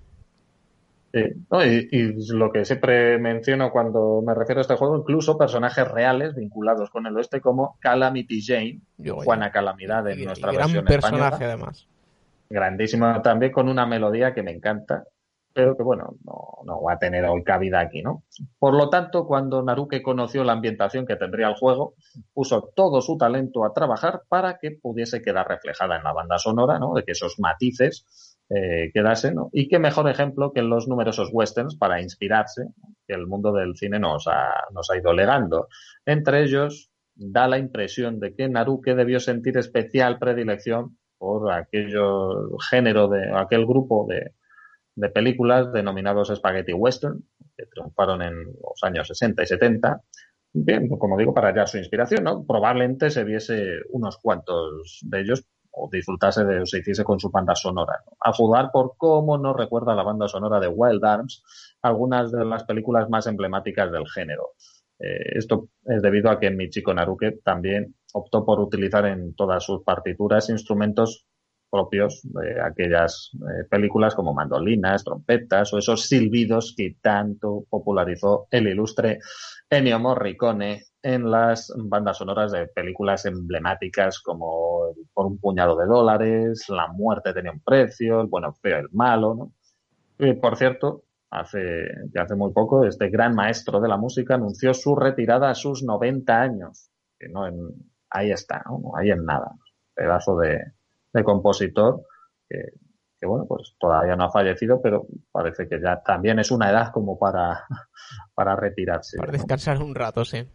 y, 1.13 2.33
lo 2.33 2.51
que 2.51 2.63
siempre 2.63 3.17
menciono 3.17 3.71
cuando 3.71 4.21
me 4.23 4.35
refiero 4.35 4.59
a 4.59 4.61
este 4.61 4.75
juego, 4.75 4.97
incluso 4.97 5.35
personajes 5.35 5.87
reales 5.87 6.35
vinculados 6.35 6.91
con 6.91 7.07
el 7.07 7.17
oeste 7.17 7.41
como 7.41 7.77
Calamity 7.79 8.43
Jane, 8.45 8.81
Juana 9.23 9.51
Calamidad 9.51 10.07
en 10.09 10.25
nuestra 10.25 10.51
gran 10.51 10.71
versión 10.71 10.85
personaje 10.85 11.45
además. 11.45 11.87
Grandísimo 12.51 13.19
también 13.23 13.51
con 13.51 13.67
una 13.67 13.87
melodía 13.87 14.35
que 14.35 14.43
me 14.43 14.51
encanta, 14.51 15.05
pero 15.53 15.75
que 15.75 15.83
bueno, 15.83 16.15
no, 16.23 16.81
va 16.81 16.93
a 16.93 16.99
tener 16.99 17.25
hoy 17.25 17.43
cabida 17.43 17.79
aquí, 17.79 18.01
¿no? 18.01 18.23
Por 18.59 18.75
lo 18.75 18.89
tanto, 18.89 19.25
cuando 19.25 19.61
Naruke 19.61 20.01
conoció 20.01 20.43
la 20.43 20.53
ambientación 20.53 21.05
que 21.05 21.15
tendría 21.15 21.47
el 21.47 21.55
juego, 21.55 21.95
puso 22.33 22.71
todo 22.75 23.01
su 23.01 23.17
talento 23.17 23.65
a 23.65 23.73
trabajar 23.73 24.21
para 24.27 24.57
que 24.59 24.71
pudiese 24.71 25.21
quedar 25.21 25.47
reflejada 25.47 25.97
en 25.97 26.03
la 26.03 26.13
banda 26.13 26.37
sonora, 26.37 26.79
¿no? 26.79 26.93
De 26.93 27.03
que 27.03 27.11
esos 27.11 27.39
matices 27.39 28.37
eh, 28.49 28.91
quedasen, 28.93 29.35
¿no? 29.35 29.49
Y 29.51 29.67
qué 29.67 29.79
mejor 29.79 30.09
ejemplo 30.09 30.51
que 30.53 30.61
los 30.61 30.87
numerosos 30.87 31.29
westerns 31.31 31.75
para 31.75 32.01
inspirarse, 32.01 32.67
que 33.07 33.13
el 33.13 33.27
mundo 33.27 33.51
del 33.51 33.75
cine 33.75 33.99
nos 33.99 34.27
ha, 34.27 34.51
nos 34.73 34.89
ha 34.89 34.97
ido 34.97 35.13
legando. 35.13 35.67
Entre 36.05 36.43
ellos, 36.43 36.91
da 37.15 37.47
la 37.47 37.57
impresión 37.57 38.19
de 38.19 38.35
que 38.35 38.49
Naruke 38.49 38.95
debió 38.95 39.19
sentir 39.19 39.57
especial 39.57 40.17
predilección 40.19 40.97
por 41.17 41.51
aquello 41.51 42.57
género 42.57 43.07
de 43.07 43.31
aquel 43.31 43.65
grupo 43.65 44.07
de, 44.09 44.33
de 44.95 45.09
películas 45.09 45.71
denominados 45.71 46.31
spaghetti 46.33 46.73
western 46.73 47.23
que 47.57 47.65
triunfaron 47.65 48.21
en 48.21 48.45
los 48.45 48.83
años 48.83 49.07
60 49.07 49.43
y 49.43 49.47
70 49.47 50.01
bien 50.53 50.89
como 50.89 51.17
digo 51.17 51.33
para 51.33 51.49
hallar 51.49 51.67
su 51.67 51.77
inspiración 51.77 52.23
no 52.23 52.45
probablemente 52.45 53.09
se 53.09 53.23
viese 53.23 53.79
unos 53.89 54.17
cuantos 54.17 54.99
de 55.03 55.21
ellos 55.21 55.45
o 55.71 55.89
disfrutase 55.91 56.43
de 56.43 56.61
o 56.61 56.65
se 56.65 56.79
hiciese 56.79 57.03
con 57.03 57.19
su 57.19 57.29
banda 57.29 57.55
sonora 57.55 58.03
a 58.19 58.33
juzgar 58.33 58.71
por 58.71 58.95
cómo 58.97 59.37
nos 59.37 59.55
recuerda 59.55 59.95
la 59.95 60.03
banda 60.03 60.27
sonora 60.27 60.59
de 60.59 60.67
Wild 60.67 61.03
Arms 61.05 61.43
algunas 61.81 62.31
de 62.31 62.45
las 62.45 62.63
películas 62.65 63.09
más 63.09 63.27
emblemáticas 63.27 63.91
del 63.91 64.07
género. 64.07 64.51
Eh, 64.99 65.37
esto 65.37 65.69
es 65.85 66.01
debido 66.01 66.29
a 66.29 66.39
que 66.39 66.51
Michiko 66.51 66.93
Naruke 66.93 67.41
también 67.43 67.95
optó 68.13 68.45
por 68.45 68.59
utilizar 68.59 69.05
en 69.05 69.33
todas 69.35 69.63
sus 69.63 69.83
partituras 69.83 70.49
instrumentos 70.49 71.25
propios 71.71 72.21
de 72.23 72.61
aquellas 72.61 73.31
eh, 73.33 73.63
películas 73.69 74.13
como 74.13 74.33
mandolinas, 74.33 75.03
trompetas 75.03 75.73
o 75.73 75.77
esos 75.77 76.07
silbidos 76.07 76.75
que 76.77 76.97
tanto 77.01 77.65
popularizó 77.69 78.47
el 78.51 78.67
ilustre 78.67 79.19
Ennio 79.69 79.99
Morricone 79.99 80.83
en 81.01 81.31
las 81.31 81.73
bandas 81.75 82.17
sonoras 82.17 82.51
de 82.51 82.67
películas 82.67 83.25
emblemáticas 83.25 84.19
como 84.19 84.93
Por 85.13 85.25
un 85.25 85.39
puñado 85.39 85.75
de 85.77 85.85
dólares, 85.85 86.65
La 86.69 86.87
muerte 86.87 87.33
tenía 87.33 87.51
un 87.51 87.61
precio, 87.61 88.21
El 88.21 88.27
bueno, 88.27 88.53
feo, 88.53 88.77
el 88.77 88.89
malo, 88.91 89.33
¿no? 89.33 89.53
Y, 90.19 90.33
por 90.33 90.55
cierto, 90.57 91.05
hace, 91.31 91.87
que 92.13 92.19
hace 92.19 92.35
muy 92.35 92.51
poco, 92.51 92.85
este 92.85 93.09
gran 93.09 93.33
maestro 93.33 93.79
de 93.79 93.87
la 93.87 93.97
música 93.97 94.35
anunció 94.35 94.73
su 94.73 94.95
retirada 94.95 95.49
a 95.49 95.55
sus 95.55 95.83
90 95.83 96.39
años. 96.39 96.91
Que 97.17 97.27
no 97.29 97.45
ahí 98.09 98.31
está, 98.31 98.63
ahí 98.97 99.09
en 99.09 99.25
nada. 99.25 99.51
Pedazo 99.95 100.37
de, 100.37 100.59
de 101.13 101.23
compositor 101.23 102.05
que, 102.47 102.57
que, 103.19 103.27
bueno, 103.27 103.45
pues 103.47 103.75
todavía 103.79 104.15
no 104.15 104.25
ha 104.25 104.31
fallecido, 104.31 104.81
pero 104.81 105.05
parece 105.31 105.67
que 105.67 105.79
ya 105.81 106.01
también 106.01 106.39
es 106.39 106.51
una 106.51 106.69
edad 106.69 106.91
como 106.91 107.17
para, 107.17 107.65
para 108.33 108.55
retirarse. 108.55 109.17
Para 109.17 109.31
descansar 109.31 109.81
un 109.81 109.95
rato, 109.95 110.25
sí. 110.25 110.47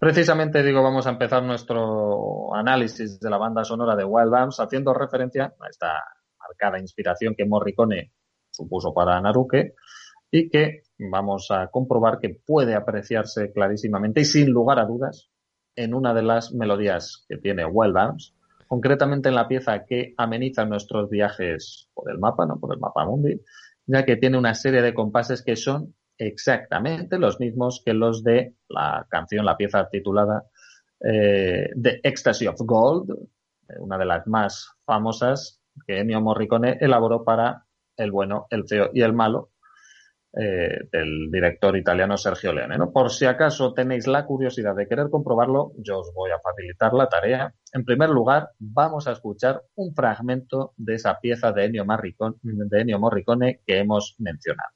Precisamente 0.00 0.62
digo, 0.62 0.82
vamos 0.82 1.06
a 1.06 1.10
empezar 1.10 1.42
nuestro 1.42 2.54
análisis 2.54 3.20
de 3.20 3.28
la 3.28 3.36
banda 3.36 3.64
sonora 3.64 3.94
de 3.94 4.02
Wild 4.02 4.34
Arms 4.34 4.58
haciendo 4.58 4.94
referencia 4.94 5.52
a 5.60 5.68
esta 5.68 5.92
marcada 6.38 6.80
inspiración 6.80 7.34
que 7.36 7.44
Morricone 7.44 8.10
supuso 8.50 8.94
para 8.94 9.20
Naruke 9.20 9.74
y 10.30 10.48
que 10.48 10.84
vamos 10.98 11.50
a 11.50 11.66
comprobar 11.66 12.18
que 12.18 12.30
puede 12.30 12.74
apreciarse 12.74 13.52
clarísimamente 13.52 14.22
y 14.22 14.24
sin 14.24 14.50
lugar 14.50 14.78
a 14.78 14.86
dudas 14.86 15.28
en 15.76 15.92
una 15.92 16.14
de 16.14 16.22
las 16.22 16.54
melodías 16.54 17.26
que 17.28 17.36
tiene 17.36 17.66
Wild 17.66 17.98
Arms, 17.98 18.34
concretamente 18.70 19.28
en 19.28 19.34
la 19.34 19.48
pieza 19.48 19.84
que 19.84 20.14
ameniza 20.16 20.64
nuestros 20.64 21.10
viajes 21.10 21.88
por 21.92 22.08
el 22.08 22.20
mapa, 22.20 22.46
no 22.46 22.60
por 22.60 22.72
el 22.72 22.78
mapa 22.78 23.04
mundi, 23.04 23.40
ya 23.84 24.04
que 24.04 24.14
tiene 24.14 24.38
una 24.38 24.54
serie 24.54 24.80
de 24.80 24.94
compases 24.94 25.42
que 25.42 25.56
son 25.56 25.96
exactamente 26.16 27.18
los 27.18 27.40
mismos 27.40 27.82
que 27.84 27.94
los 27.94 28.22
de 28.22 28.54
la 28.68 29.08
canción, 29.10 29.44
la 29.44 29.56
pieza 29.56 29.88
titulada 29.90 30.44
eh, 31.00 31.70
The 31.82 31.98
Ecstasy 32.04 32.46
of 32.46 32.60
Gold, 32.60 33.12
una 33.80 33.98
de 33.98 34.04
las 34.04 34.28
más 34.28 34.70
famosas 34.84 35.60
que 35.84 35.98
Ennio 35.98 36.20
Morricone 36.20 36.78
elaboró 36.80 37.24
para 37.24 37.66
el 37.96 38.12
bueno, 38.12 38.46
el 38.50 38.68
feo 38.68 38.90
y 38.94 39.02
el 39.02 39.14
malo 39.14 39.50
eh, 40.32 40.88
del 40.92 41.30
director 41.30 41.76
italiano 41.76 42.16
Sergio 42.16 42.52
Leone. 42.52 42.78
Por 42.92 43.10
si 43.10 43.26
acaso 43.26 43.72
tenéis 43.72 44.06
la 44.06 44.26
curiosidad 44.26 44.76
de 44.76 44.86
querer 44.86 45.10
comprobarlo, 45.10 45.72
yo 45.78 45.98
os 45.98 46.12
voy 46.14 46.30
a 46.30 46.38
facilitar 46.38 46.92
la 46.92 47.08
tarea. 47.08 47.52
En 47.72 47.84
primer 47.84 48.10
lugar, 48.10 48.50
vamos 48.58 49.08
a 49.08 49.12
escuchar 49.12 49.62
un 49.74 49.94
fragmento 49.94 50.72
de 50.76 50.94
esa 50.94 51.18
pieza 51.20 51.52
de 51.52 51.64
Ennio, 51.64 51.84
de 52.42 52.80
Ennio 52.80 52.98
Morricone 52.98 53.60
que 53.66 53.78
hemos 53.78 54.14
mencionado. 54.18 54.70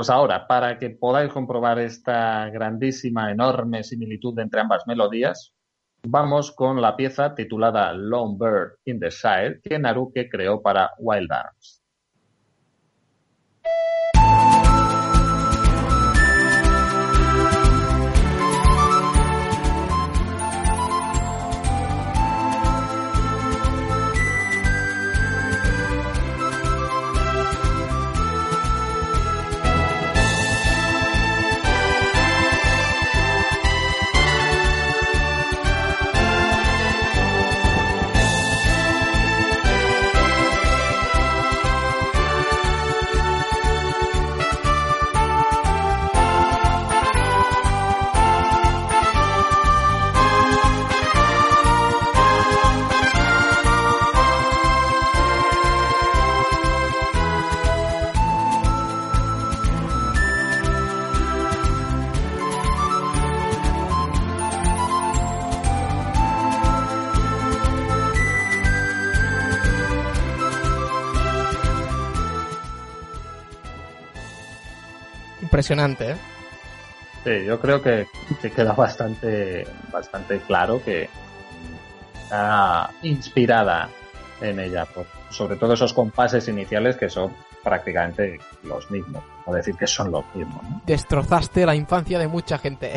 Pues 0.00 0.08
ahora, 0.08 0.46
para 0.46 0.78
que 0.78 0.88
podáis 0.88 1.30
comprobar 1.30 1.78
esta 1.78 2.48
grandísima, 2.48 3.30
enorme 3.30 3.84
similitud 3.84 4.38
entre 4.38 4.62
ambas 4.62 4.86
melodías, 4.86 5.52
vamos 6.02 6.52
con 6.52 6.80
la 6.80 6.96
pieza 6.96 7.34
titulada 7.34 7.92
Lone 7.92 8.38
Bird 8.38 8.78
in 8.86 8.98
the 8.98 9.10
Shire 9.10 9.60
que 9.62 9.78
Naruke 9.78 10.30
creó 10.30 10.62
para 10.62 10.92
Wild 11.00 11.30
Arms. 11.30 11.79
Impresionante, 75.50 76.12
¿eh? 76.12 76.16
Sí, 77.24 77.44
yo 77.44 77.60
creo 77.60 77.82
que, 77.82 78.06
queda 78.54 78.72
bastante, 78.72 79.66
bastante 79.92 80.38
claro 80.38 80.80
que 80.82 81.08
está 82.22 82.90
inspirada 83.02 83.88
en 84.40 84.60
ella, 84.60 84.86
por, 84.86 85.06
sobre 85.28 85.56
todo 85.56 85.74
esos 85.74 85.92
compases 85.92 86.46
iniciales 86.48 86.96
que 86.96 87.10
son 87.10 87.34
prácticamente 87.64 88.38
los 88.62 88.90
mismos, 88.90 89.22
o 89.44 89.52
decir 89.52 89.74
que 89.74 89.88
son 89.88 90.12
los 90.12 90.24
mismos. 90.34 90.62
Destrozaste 90.86 91.66
la 91.66 91.74
infancia 91.74 92.18
de 92.18 92.28
mucha 92.28 92.56
gente. 92.56 92.92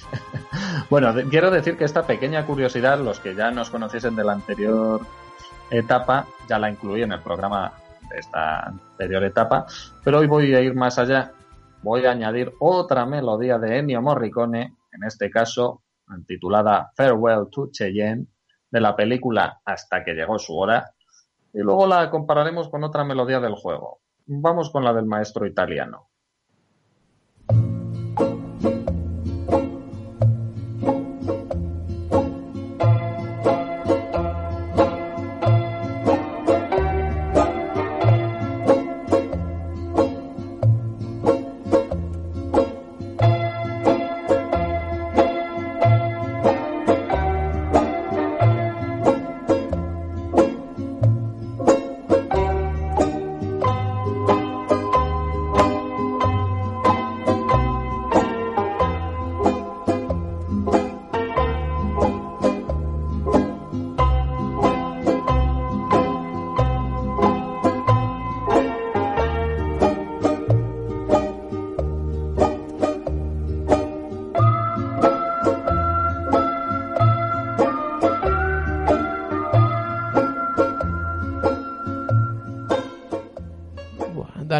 bueno, 0.90 1.14
quiero 1.30 1.50
decir 1.50 1.78
que 1.78 1.84
esta 1.84 2.02
pequeña 2.02 2.44
curiosidad, 2.44 2.98
los 2.98 3.20
que 3.20 3.34
ya 3.34 3.50
nos 3.52 3.70
conociesen 3.70 4.16
de 4.16 4.24
la 4.24 4.32
anterior 4.32 5.00
etapa, 5.70 6.26
ya 6.48 6.58
la 6.58 6.68
incluí 6.68 7.02
en 7.02 7.12
el 7.12 7.20
programa 7.20 7.72
esta 8.16 8.66
anterior 8.66 9.24
etapa, 9.24 9.66
pero 10.04 10.18
hoy 10.18 10.26
voy 10.26 10.54
a 10.54 10.60
ir 10.60 10.74
más 10.74 10.98
allá. 10.98 11.32
Voy 11.82 12.06
a 12.06 12.10
añadir 12.10 12.52
otra 12.60 13.06
melodía 13.06 13.58
de 13.58 13.78
Ennio 13.78 14.02
Morricone, 14.02 14.76
en 14.92 15.04
este 15.04 15.30
caso 15.30 15.82
titulada 16.26 16.90
Farewell 16.96 17.48
to 17.50 17.70
Cheyenne, 17.70 18.26
de 18.70 18.80
la 18.80 18.96
película 18.96 19.60
Hasta 19.64 20.04
que 20.04 20.14
llegó 20.14 20.38
su 20.38 20.56
hora, 20.56 20.92
y 21.52 21.60
luego 21.60 21.86
la 21.86 22.10
compararemos 22.10 22.68
con 22.68 22.84
otra 22.84 23.04
melodía 23.04 23.40
del 23.40 23.54
juego. 23.54 24.00
Vamos 24.26 24.70
con 24.70 24.84
la 24.84 24.92
del 24.92 25.06
maestro 25.06 25.46
italiano. 25.46 26.08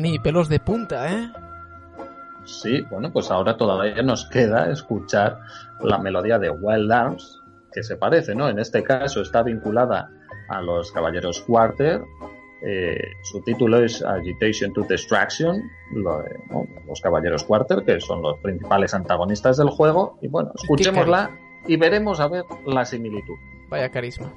Dani, 0.08 0.18
pelos 0.18 0.48
de 0.48 0.58
punta, 0.58 1.12
¿eh? 1.12 1.30
Sí, 2.44 2.80
bueno, 2.90 3.12
pues 3.12 3.30
ahora 3.30 3.56
todavía 3.56 4.02
nos 4.02 4.26
queda 4.26 4.70
escuchar 4.70 5.38
la 5.80 5.98
melodía 5.98 6.38
de 6.38 6.48
Wild 6.48 6.90
Arms, 6.90 7.42
que 7.72 7.82
se 7.82 7.96
parece, 7.96 8.34
¿no? 8.34 8.48
En 8.48 8.58
este 8.58 8.82
caso 8.82 9.20
está 9.20 9.42
vinculada 9.42 10.10
a 10.48 10.62
los 10.62 10.90
Caballeros 10.92 11.42
Quarter. 11.42 12.00
Eh, 12.62 12.98
su 13.22 13.42
título 13.42 13.84
es 13.84 14.02
Agitation 14.02 14.72
to 14.72 14.82
Distraction, 14.88 15.62
los 15.92 17.00
Caballeros 17.02 17.44
Quarter, 17.44 17.84
que 17.84 18.00
son 18.00 18.22
los 18.22 18.38
principales 18.38 18.94
antagonistas 18.94 19.58
del 19.58 19.68
juego. 19.68 20.18
Y 20.22 20.28
bueno, 20.28 20.52
escuchémosla 20.54 21.30
y 21.66 21.76
veremos 21.76 22.18
a 22.20 22.28
ver 22.28 22.44
la 22.64 22.86
similitud. 22.86 23.36
Vaya 23.68 23.90
carisma. 23.90 24.32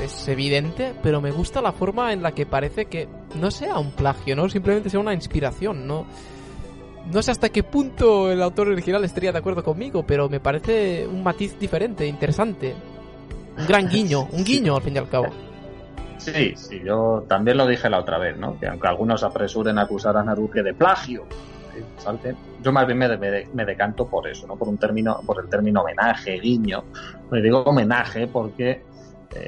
Es 0.00 0.28
evidente, 0.28 0.94
pero 1.02 1.20
me 1.20 1.30
gusta 1.30 1.60
la 1.60 1.72
forma 1.72 2.12
en 2.12 2.22
la 2.22 2.32
que 2.32 2.46
parece 2.46 2.86
que 2.86 3.08
no 3.34 3.50
sea 3.50 3.78
un 3.78 3.90
plagio, 3.90 4.36
¿no? 4.36 4.48
Simplemente 4.48 4.90
sea 4.90 5.00
una 5.00 5.14
inspiración, 5.14 5.86
¿no? 5.86 6.06
No 7.12 7.22
sé 7.22 7.32
hasta 7.32 7.48
qué 7.48 7.64
punto 7.64 8.30
el 8.30 8.40
autor 8.40 8.68
original 8.68 9.04
estaría 9.04 9.32
de 9.32 9.38
acuerdo 9.38 9.64
conmigo, 9.64 10.04
pero 10.06 10.28
me 10.28 10.38
parece 10.38 11.06
un 11.06 11.22
matiz 11.22 11.58
diferente, 11.58 12.06
interesante. 12.06 12.74
Un 13.58 13.66
gran 13.66 13.88
guiño, 13.90 14.28
un 14.30 14.44
guiño 14.44 14.76
al 14.76 14.82
fin 14.82 14.94
y 14.94 14.98
al 14.98 15.08
cabo. 15.08 15.26
Sí, 16.18 16.54
sí, 16.54 16.80
yo 16.84 17.24
también 17.26 17.56
lo 17.56 17.66
dije 17.66 17.90
la 17.90 17.98
otra 17.98 18.18
vez, 18.18 18.36
¿no? 18.36 18.58
Que 18.60 18.68
aunque 18.68 18.86
algunos 18.86 19.24
apresuren 19.24 19.78
a 19.78 19.82
acusar 19.82 20.16
a 20.16 20.22
Naruke 20.22 20.62
de 20.62 20.72
plagio, 20.72 21.26
yo 22.62 22.72
más 22.72 22.86
bien 22.86 22.98
me, 22.98 23.08
me, 23.52 23.64
decanto 23.64 24.06
por 24.06 24.28
eso, 24.28 24.46
¿no? 24.46 24.56
Por 24.56 24.68
un 24.68 24.78
término, 24.78 25.20
por 25.26 25.42
el 25.42 25.48
término 25.48 25.80
homenaje, 25.80 26.38
guiño. 26.38 26.84
Me 27.30 27.40
digo 27.40 27.62
homenaje 27.62 28.26
porque 28.26 28.82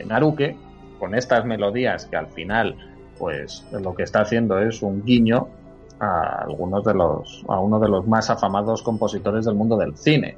Naruke, 0.06 0.56
con 0.98 1.14
estas 1.14 1.44
melodías 1.44 2.06
que 2.06 2.16
al 2.16 2.28
final, 2.28 2.76
pues 3.18 3.66
lo 3.72 3.94
que 3.94 4.04
está 4.04 4.20
haciendo 4.20 4.58
es 4.58 4.82
un 4.82 5.04
guiño 5.04 5.48
a 6.00 6.42
algunos 6.42 6.84
de 6.84 6.94
los, 6.94 7.44
a 7.48 7.60
uno 7.60 7.78
de 7.78 7.88
los 7.88 8.06
más 8.06 8.30
afamados 8.30 8.82
compositores 8.82 9.44
del 9.44 9.54
mundo 9.54 9.76
del 9.76 9.96
cine. 9.96 10.36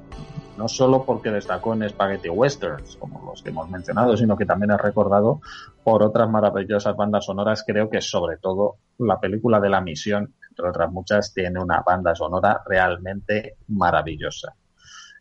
No 0.57 0.69
solo 0.69 1.05
porque 1.05 1.31
destacó 1.31 1.75
en 1.75 1.87
Spaghetti 1.89 2.31
Westerns, 2.31 2.97
como 2.97 3.23
los 3.27 3.43
que 3.43 3.51
hemos 3.51 3.69
mencionado, 3.69 4.17
sino 4.17 4.37
que 4.37 4.47
también 4.47 4.71
es 4.71 4.81
recordado 4.81 5.41
por 5.85 6.03
otras 6.03 6.31
maravillosas 6.31 6.97
bandas 6.97 7.27
sonoras. 7.27 7.63
Creo 7.67 7.91
que 7.91 8.01
sobre 8.01 8.39
todo 8.39 8.77
la 8.99 9.21
película 9.21 9.61
de 9.61 9.69
La 9.69 9.83
Misión, 9.83 10.35
entre 10.49 10.71
otras 10.71 10.91
muchas, 10.91 11.35
tiene 11.35 11.61
una 11.61 11.83
banda 11.83 12.15
sonora 12.15 12.63
realmente 12.67 13.57
maravillosa. 13.69 14.55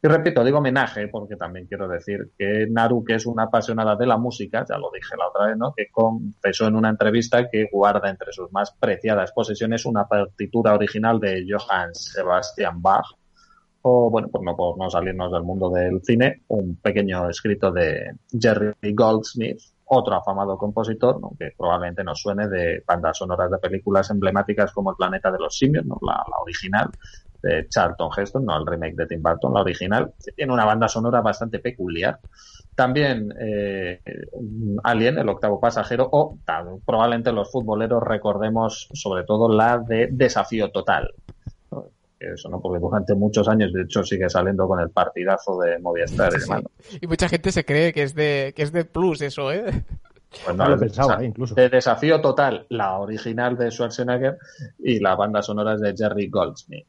Y 0.05 0.07
repito, 0.07 0.43
digo 0.43 0.59
homenaje 0.59 1.07
porque 1.07 1.35
también 1.35 1.65
quiero 1.65 1.87
decir 1.87 2.29
que 2.37 2.67
Naru, 2.69 3.03
que 3.03 3.15
es 3.15 3.25
una 3.25 3.45
apasionada 3.45 3.95
de 3.95 4.05
la 4.05 4.17
música, 4.17 4.63
ya 4.69 4.77
lo 4.77 4.91
dije 4.93 5.17
la 5.17 5.29
otra 5.29 5.47
vez, 5.47 5.57
¿no? 5.57 5.73
que 5.75 5.87
confesó 5.91 6.67
en 6.67 6.75
una 6.75 6.89
entrevista 6.89 7.49
que 7.49 7.67
guarda 7.71 8.07
entre 8.07 8.31
sus 8.31 8.51
más 8.51 8.71
preciadas 8.79 9.31
posesiones 9.31 9.83
una 9.83 10.07
partitura 10.07 10.75
original 10.75 11.19
de 11.19 11.43
Johann 11.49 11.95
Sebastian 11.95 12.83
Bach, 12.83 13.15
o 13.81 14.11
bueno, 14.11 14.27
pues 14.31 14.43
no 14.43 14.55
por 14.55 14.77
no 14.77 14.91
salirnos 14.91 15.31
del 15.31 15.41
mundo 15.41 15.71
del 15.71 15.99
cine, 16.03 16.43
un 16.49 16.75
pequeño 16.75 17.27
escrito 17.27 17.71
de 17.71 18.11
Jerry 18.39 18.75
Goldsmith, 18.93 19.57
otro 19.85 20.13
afamado 20.13 20.55
compositor, 20.55 21.19
que 21.39 21.49
probablemente 21.57 22.03
nos 22.03 22.21
suene 22.21 22.47
de 22.47 22.83
bandas 22.85 23.17
sonoras 23.17 23.49
de 23.49 23.57
películas 23.57 24.11
emblemáticas 24.11 24.71
como 24.71 24.91
El 24.91 24.97
planeta 24.97 25.31
de 25.31 25.39
los 25.39 25.57
simios, 25.57 25.83
¿no? 25.83 25.97
la 26.03 26.23
original, 26.43 26.91
de 27.41 27.67
Charlton 27.69 28.09
Heston, 28.15 28.45
no 28.45 28.57
el 28.57 28.65
remake 28.65 28.95
de 28.95 29.07
Tim 29.07 29.21
Burton, 29.21 29.53
la 29.53 29.61
original, 29.61 30.13
que 30.23 30.31
tiene 30.31 30.53
una 30.53 30.65
banda 30.65 30.87
sonora 30.87 31.21
bastante 31.21 31.59
peculiar. 31.59 32.19
También 32.75 33.33
eh, 33.39 34.01
Alien, 34.83 35.17
el 35.17 35.29
octavo 35.29 35.59
pasajero, 35.59 36.09
o 36.11 36.37
probablemente 36.85 37.31
los 37.31 37.51
futboleros 37.51 38.03
recordemos 38.03 38.89
sobre 38.93 39.23
todo 39.23 39.47
la 39.47 39.77
de 39.79 40.09
Desafío 40.11 40.71
Total. 40.71 41.13
Eso, 42.19 42.49
¿no? 42.49 42.61
Porque 42.61 42.79
durante 42.79 43.13
muchos 43.13 43.47
años, 43.47 43.73
de 43.73 43.83
hecho, 43.83 44.03
sigue 44.03 44.29
saliendo 44.29 44.67
con 44.67 44.79
el 44.79 44.89
partidazo 44.89 45.59
de 45.59 45.79
Movistar 45.79 46.33
y 46.33 46.97
Y 47.01 47.07
mucha 47.07 47.27
gente 47.27 47.51
se 47.51 47.65
cree 47.65 47.93
que 47.93 48.03
es 48.03 48.15
de, 48.15 48.53
que 48.55 48.63
es 48.63 48.71
de 48.71 48.85
Plus 48.85 49.21
eso, 49.21 49.51
¿eh? 49.51 49.83
Pues 50.43 50.55
no, 50.55 50.67
lo 50.67 50.77
pensaba, 50.77 51.23
incluso. 51.23 51.55
De 51.55 51.69
Desafío 51.69 52.21
Total, 52.21 52.65
la 52.69 52.97
original 52.99 53.57
de 53.57 53.71
Schwarzenegger 53.71 54.37
y 54.79 54.99
la 54.99 55.15
banda 55.15 55.41
sonora 55.41 55.75
es 55.75 55.81
de 55.81 55.93
Jerry 55.95 56.27
Goldsmith. 56.29 56.87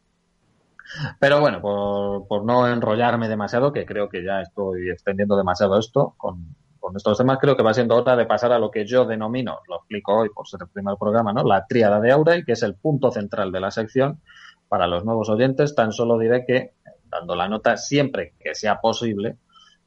Pero 1.18 1.40
bueno, 1.40 1.60
por, 1.60 2.44
no 2.44 2.68
enrollarme 2.68 3.28
demasiado, 3.28 3.72
que 3.72 3.86
creo 3.86 4.08
que 4.08 4.24
ya 4.24 4.40
estoy 4.40 4.90
extendiendo 4.90 5.36
demasiado 5.36 5.78
esto 5.78 6.14
con, 6.16 6.54
estos 6.94 7.18
temas, 7.18 7.38
creo 7.40 7.56
que 7.56 7.64
va 7.64 7.74
siendo 7.74 7.96
hora 7.96 8.14
de 8.14 8.26
pasar 8.26 8.52
a 8.52 8.60
lo 8.60 8.70
que 8.70 8.86
yo 8.86 9.04
denomino, 9.06 9.58
lo 9.68 9.78
explico 9.78 10.18
hoy 10.18 10.28
por 10.28 10.46
ser 10.46 10.60
el 10.62 10.68
primer 10.68 10.94
programa, 10.96 11.32
¿no? 11.32 11.42
La 11.42 11.66
tríada 11.66 12.00
de 12.00 12.12
Aura 12.12 12.36
y 12.36 12.44
que 12.44 12.52
es 12.52 12.62
el 12.62 12.76
punto 12.76 13.10
central 13.10 13.50
de 13.50 13.58
la 13.58 13.72
sección. 13.72 14.20
Para 14.68 14.86
los 14.86 15.04
nuevos 15.04 15.28
oyentes, 15.28 15.74
tan 15.74 15.90
solo 15.92 16.16
diré 16.16 16.44
que, 16.46 16.74
dando 17.10 17.34
la 17.34 17.48
nota 17.48 17.76
siempre 17.76 18.34
que 18.38 18.54
sea 18.54 18.80
posible, 18.80 19.36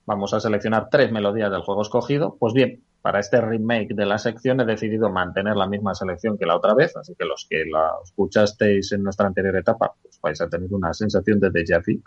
vamos 0.05 0.33
a 0.33 0.41
seleccionar 0.41 0.89
tres 0.89 1.09
melodías 1.11 1.49
del 1.49 1.61
juego 1.61 1.83
escogido. 1.83 2.35
Pues 2.37 2.53
bien, 2.53 2.83
para 3.01 3.19
este 3.19 3.39
remake 3.39 3.93
de 3.93 4.05
la 4.05 4.17
sección 4.17 4.59
he 4.59 4.65
decidido 4.65 5.09
mantener 5.09 5.55
la 5.55 5.67
misma 5.67 5.95
selección 5.95 6.37
que 6.37 6.45
la 6.45 6.55
otra 6.55 6.73
vez, 6.73 6.95
así 6.97 7.15
que 7.17 7.25
los 7.25 7.47
que 7.49 7.65
la 7.65 7.91
escuchasteis 8.03 8.91
en 8.91 9.03
nuestra 9.03 9.27
anterior 9.27 9.55
etapa, 9.55 9.93
pues 10.01 10.19
vais 10.21 10.41
a 10.41 10.49
tener 10.49 10.71
una 10.73 10.93
sensación 10.93 11.39
de 11.39 11.49
déjà 11.51 11.79
vu. 11.79 12.01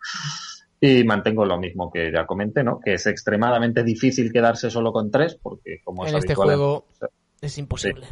Y 0.81 1.05
mantengo 1.05 1.45
lo 1.45 1.59
mismo 1.59 1.91
que 1.93 2.11
ya 2.13 2.27
comenté, 2.27 2.65
¿no? 2.65 2.81
Que 2.81 2.95
es 2.95 3.07
extremadamente 3.07 3.85
difícil 3.85 4.33
quedarse 4.33 4.69
solo 4.69 4.93
con 4.93 5.11
tres, 5.11 5.39
porque 5.41 5.81
como 5.85 6.07
en 6.07 6.17
este 6.17 6.35
juego 6.35 6.87
es 7.41 7.57
imposible. 7.59 8.07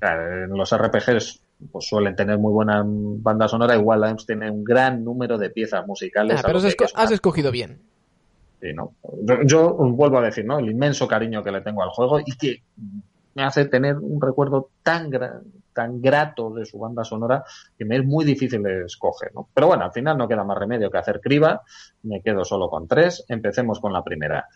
En 0.00 0.50
los 0.50 0.76
RPGs 0.76 1.40
pues 1.70 1.86
suelen 1.86 2.16
tener 2.16 2.38
muy 2.38 2.52
buena 2.52 2.82
banda 2.84 3.48
sonora, 3.48 3.76
igual 3.76 4.00
Limes 4.00 4.26
tiene 4.26 4.50
un 4.50 4.64
gran 4.64 5.04
número 5.04 5.38
de 5.38 5.50
piezas 5.50 5.86
musicales. 5.86 6.40
Ah, 6.40 6.42
pero 6.44 6.58
has 6.58 7.10
escogido 7.12 7.50
bien. 7.50 7.80
Yo, 9.44 9.74
vuelvo 9.74 10.18
a 10.18 10.22
decir, 10.22 10.44
¿no? 10.44 10.58
El 10.58 10.70
inmenso 10.70 11.06
cariño 11.06 11.42
que 11.42 11.52
le 11.52 11.60
tengo 11.60 11.82
al 11.82 11.90
juego 11.90 12.20
y 12.20 12.36
que 12.36 12.62
me 13.34 13.42
hace 13.42 13.66
tener 13.66 13.96
un 13.96 14.20
recuerdo 14.20 14.70
tan, 14.82 15.10
tan 15.72 16.00
grato 16.00 16.50
de 16.50 16.64
su 16.64 16.78
banda 16.78 17.04
sonora 17.04 17.44
que 17.76 17.84
me 17.84 17.96
es 17.96 18.04
muy 18.04 18.24
difícil 18.24 18.64
escoger, 18.66 19.32
¿no? 19.34 19.48
Pero 19.52 19.66
bueno, 19.66 19.84
al 19.84 19.92
final 19.92 20.16
no 20.16 20.28
queda 20.28 20.44
más 20.44 20.58
remedio 20.58 20.90
que 20.90 20.98
hacer 20.98 21.20
criba, 21.20 21.62
me 22.04 22.22
quedo 22.22 22.44
solo 22.44 22.68
con 22.68 22.86
tres, 22.86 23.24
empecemos 23.28 23.80
con 23.80 23.92
la 23.92 24.02
primera. 24.02 24.46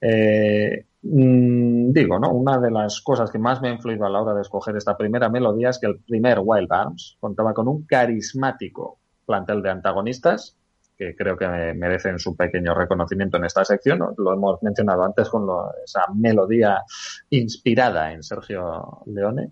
Eh, 0.00 0.86
mm, 1.02 1.92
digo, 1.92 2.18
¿no? 2.18 2.30
Una 2.32 2.58
de 2.58 2.70
las 2.70 3.00
cosas 3.00 3.30
que 3.30 3.38
más 3.38 3.60
me 3.60 3.68
ha 3.68 3.72
influido 3.72 4.06
a 4.06 4.10
la 4.10 4.22
hora 4.22 4.34
de 4.34 4.42
escoger 4.42 4.76
esta 4.76 4.96
primera 4.96 5.28
melodía 5.28 5.70
es 5.70 5.78
que 5.78 5.88
el 5.88 5.98
primer 5.98 6.38
Wild 6.42 6.72
Arms 6.72 7.16
contaba 7.20 7.52
con 7.52 7.66
un 7.66 7.84
carismático 7.84 8.98
plantel 9.26 9.62
de 9.62 9.70
antagonistas 9.70 10.57
que 10.98 11.14
creo 11.14 11.36
que 11.36 11.46
merecen 11.74 12.18
su 12.18 12.36
pequeño 12.36 12.74
reconocimiento 12.74 13.36
en 13.36 13.44
esta 13.44 13.64
sección. 13.64 14.00
Lo 14.16 14.32
hemos 14.32 14.60
mencionado 14.62 15.04
antes 15.04 15.28
con 15.28 15.46
esa 15.84 16.02
melodía 16.14 16.82
inspirada 17.30 18.12
en 18.12 18.22
Sergio 18.22 19.02
Leone, 19.06 19.50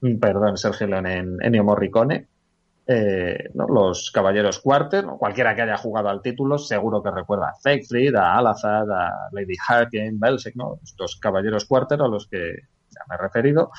mm, 0.00 0.16
perdón, 0.16 0.56
Sergio 0.56 0.86
Leone 0.86 1.18
en 1.18 1.36
Ennio 1.42 1.62
Morricone. 1.62 2.28
Eh, 2.90 3.50
los 3.54 4.10
Caballeros 4.10 4.60
Quarter, 4.60 5.04
cualquiera 5.04 5.54
que 5.54 5.60
haya 5.60 5.76
jugado 5.76 6.08
al 6.08 6.22
título, 6.22 6.56
seguro 6.56 7.02
que 7.02 7.10
recuerda 7.10 7.50
a 7.50 7.54
Siegfried, 7.54 8.14
a 8.14 8.36
Alazad, 8.36 8.90
a 8.90 9.28
Lady 9.32 9.56
Harkin, 9.68 10.18
Belzec, 10.18 10.56
¿no? 10.56 10.80
Estos 10.82 11.16
Caballeros 11.16 11.66
Quarter 11.66 12.00
a 12.00 12.08
los 12.08 12.26
que 12.28 12.54
ya 12.98 13.04
me 13.08 13.14
he 13.14 13.18
referido, 13.18 13.70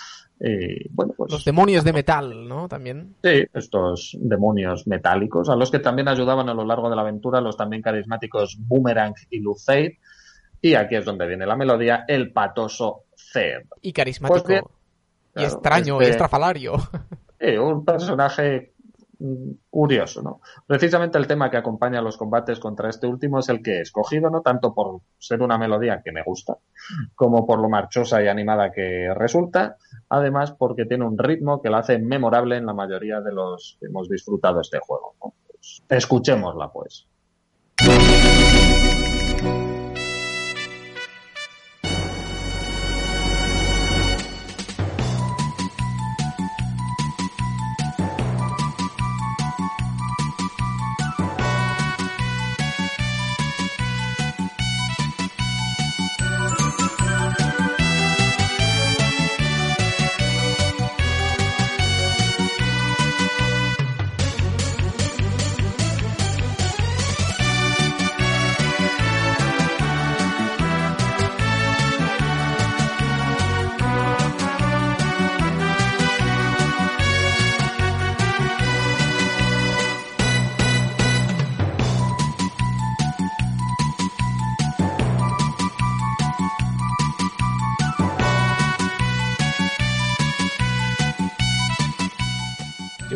bueno, 0.91 1.13
pues, 1.15 1.32
los 1.32 1.45
demonios 1.45 1.84
de 1.84 1.93
metal, 1.93 2.47
¿no? 2.47 2.67
También. 2.67 3.15
Sí, 3.23 3.45
estos 3.53 4.17
demonios 4.19 4.88
metálicos, 4.88 5.49
a 5.49 5.55
los 5.55 5.69
que 5.69 5.79
también 5.79 6.08
ayudaban 6.08 6.49
a 6.49 6.53
lo 6.53 6.65
largo 6.65 6.89
de 6.89 6.95
la 6.95 7.01
aventura 7.01 7.41
los 7.41 7.58
también 7.58 7.82
carismáticos 7.82 8.58
Boomerang 8.60 9.13
y 9.29 9.39
Luceid. 9.39 9.91
Y 10.62 10.75
aquí 10.75 10.95
es 10.95 11.05
donde 11.05 11.27
viene 11.27 11.45
la 11.45 11.55
melodía, 11.55 12.05
el 12.08 12.32
patoso 12.32 13.05
Zed. 13.15 13.63
Y 13.82 13.93
carismático. 13.93 14.43
Pues 14.43 14.63
y 15.36 15.43
extraño, 15.43 15.95
y 15.95 16.03
este 16.03 16.12
estrafalario. 16.12 16.73
un 17.62 17.86
personaje 17.86 18.73
curioso, 19.69 20.21
¿no? 20.21 20.41
Precisamente 20.65 21.17
el 21.17 21.27
tema 21.27 21.49
que 21.49 21.58
acompaña 21.58 22.01
los 22.01 22.17
combates 22.17 22.60
contra 22.60 22.89
este 22.89 23.08
último 23.08 23.39
es 23.39 23.49
el 23.49 23.62
que 23.62 23.77
he 23.77 23.82
escogido, 23.82 24.29
no 24.29 24.41
tanto 24.41 24.73
por 24.73 25.01
ser 25.17 25.41
una 25.41 25.58
melodía 25.58 26.01
que 26.03 26.12
me 26.12 26.23
gusta, 26.23 26.58
como 27.15 27.45
por 27.45 27.60
lo 27.60 27.69
marchosa 27.69 28.23
y 28.23 28.27
animada 28.27 28.71
que 28.71 29.13
resulta, 29.13 29.77
además 30.08 30.51
porque 30.53 30.86
tiene 30.86 31.05
un 31.05 31.17
ritmo 31.17 31.62
que 31.62 31.69
la 31.69 31.79
hace 31.79 31.99
memorable 31.99 32.58
en 32.58 32.65
la 32.65 32.73
mayoría 32.73 33.19
de 33.21 33.34
los 33.34 33.77
que 33.79 33.88
hemos 33.88 34.08
disfrutado 34.08 34.62
este 34.62 34.79
juego. 34.79 35.15
Pues, 35.19 35.84
escuchémosla, 35.89 36.71
pues. 36.71 37.08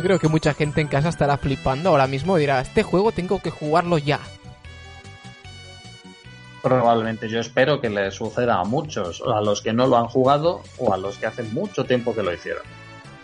Creo 0.04 0.18
que 0.18 0.28
mucha 0.28 0.54
gente 0.54 0.80
en 0.80 0.88
casa 0.88 1.08
estará 1.08 1.36
flipando 1.38 1.88
ahora 1.88 2.06
mismo 2.06 2.36
y 2.36 2.42
dirá, 2.42 2.60
este 2.60 2.82
juego 2.82 3.10
tengo 3.10 3.40
que 3.40 3.50
jugarlo 3.50 3.98
ya. 3.98 4.20
Probablemente 6.62 7.28
yo 7.28 7.40
espero 7.40 7.80
que 7.80 7.90
le 7.90 8.10
suceda 8.10 8.60
a 8.60 8.64
muchos, 8.64 9.22
a 9.26 9.40
los 9.40 9.60
que 9.60 9.72
no 9.72 9.86
lo 9.86 9.96
han 9.96 10.06
jugado 10.06 10.62
o 10.78 10.94
a 10.94 10.96
los 10.96 11.18
que 11.18 11.26
hace 11.26 11.42
mucho 11.42 11.84
tiempo 11.84 12.14
que 12.14 12.22
lo 12.22 12.32
hicieron. 12.32 12.62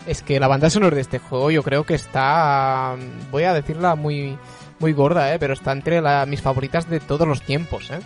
Es 0.06 0.22
que 0.22 0.40
la 0.40 0.48
banda 0.48 0.70
sonora 0.70 0.94
de 0.94 1.02
este 1.02 1.18
juego 1.18 1.50
yo 1.50 1.62
creo 1.62 1.84
que 1.84 1.94
está, 1.94 2.96
voy 3.30 3.44
a 3.44 3.54
decirla 3.54 3.94
muy, 3.94 4.38
muy 4.78 4.92
gorda, 4.92 5.32
¿eh? 5.34 5.38
pero 5.38 5.52
está 5.52 5.72
entre 5.72 6.02
mis 6.26 6.40
favoritas 6.40 6.88
de 6.88 7.00
todos 7.00 7.28
los 7.28 7.42
tiempos. 7.42 7.90
¿eh? 7.90 8.00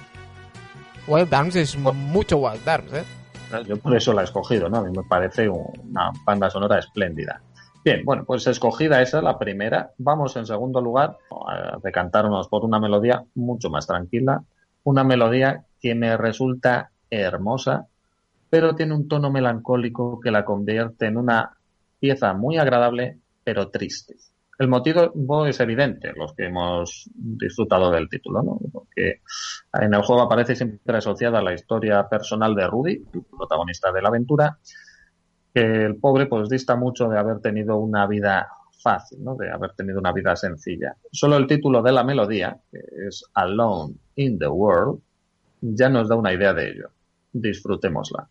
Wild 1.07 1.33
Arms 1.33 1.57
es 1.57 1.79
mucho 1.79 2.39
Wild 2.39 2.69
Arms. 2.69 2.93
¿eh? 2.93 3.05
Yo 3.67 3.77
por 3.77 3.97
eso 3.97 4.13
la 4.13 4.23
he 4.23 4.25
escogido, 4.25 4.69
¿no? 4.69 4.79
A 4.79 4.83
mí 4.83 4.91
me 4.97 5.05
parece 5.05 5.49
una 5.49 6.11
banda 6.25 6.51
sonora 6.51 6.79
espléndida. 6.79 7.41
Bien, 7.85 8.03
bueno, 8.03 8.25
pues 8.25 8.47
escogida 8.47 9.03
esa, 9.03 9.21
la 9.21 9.39
primera, 9.39 9.93
vamos 9.99 10.35
en 10.37 10.47
segundo 10.47 10.81
lugar 10.81 11.19
a 11.47 11.77
decantarnos 11.83 12.49
por 12.49 12.65
una 12.65 12.81
melodía 12.81 13.23
mucho 13.35 13.69
más 13.69 13.87
tranquila, 13.87 14.43
una 14.85 15.05
melodía 15.05 15.67
que 15.79 15.95
me 15.95 16.17
resulta 16.17 16.91
hermosa, 17.11 17.87
pero 18.49 18.75
tiene 18.75 18.95
un 18.95 19.07
tono 19.07 19.31
melancólico 19.31 20.19
que 20.19 20.31
la 20.31 20.47
convierte 20.47 21.07
en 21.07 21.19
una 21.19 21.59
pieza 22.01 22.33
muy 22.33 22.57
agradable, 22.57 23.19
pero 23.45 23.69
triste. 23.69 24.17
El 24.59 24.69
motivo 24.69 25.47
es 25.47 25.61
evidente, 25.61 26.15
los 26.17 26.33
que 26.33 26.47
hemos 26.47 27.11
disfrutado 27.15 27.91
del 27.91 28.09
título, 28.09 28.43
¿no? 28.43 28.59
Porque 28.73 29.21
en 29.75 29.93
el 29.93 30.01
juego 30.01 30.23
aparece 30.23 30.57
siempre 30.57 30.97
asociada 30.97 31.43
la 31.43 31.53
historia 31.53 32.09
personal 32.09 32.55
de 32.55 32.67
Rudy, 32.67 33.05
protagonista 33.37 33.93
de 33.93 34.01
la 34.01 34.09
aventura, 34.09 34.59
el 35.55 35.97
pobre 35.97 36.27
pues 36.27 36.49
dista 36.49 36.77
mucho 36.77 37.09
de 37.09 37.19
haber 37.19 37.41
tenido 37.41 37.77
una 37.77 38.07
vida 38.07 38.49
fácil, 38.83 39.25
¿no? 39.25 39.37
de 39.37 39.51
haber 39.51 39.73
tenido 39.73 39.99
una 39.99 40.13
vida 40.13 40.37
sencilla. 40.37 40.95
Solo 41.11 41.37
el 41.37 41.47
título 41.47 41.83
de 41.83 41.93
la 41.93 42.05
melodía, 42.05 42.61
que 42.71 42.81
es 43.07 43.25
Alone 43.35 43.95
in 44.17 44.39
the 44.39 44.49
World, 44.49 45.01
ya 45.61 45.89
nos 45.89 46.09
da 46.09 46.17
una 46.17 46.33
idea 46.33 46.53
de 46.53 46.71
ello. 46.71 46.91
Disfrutémosla. 47.33 48.29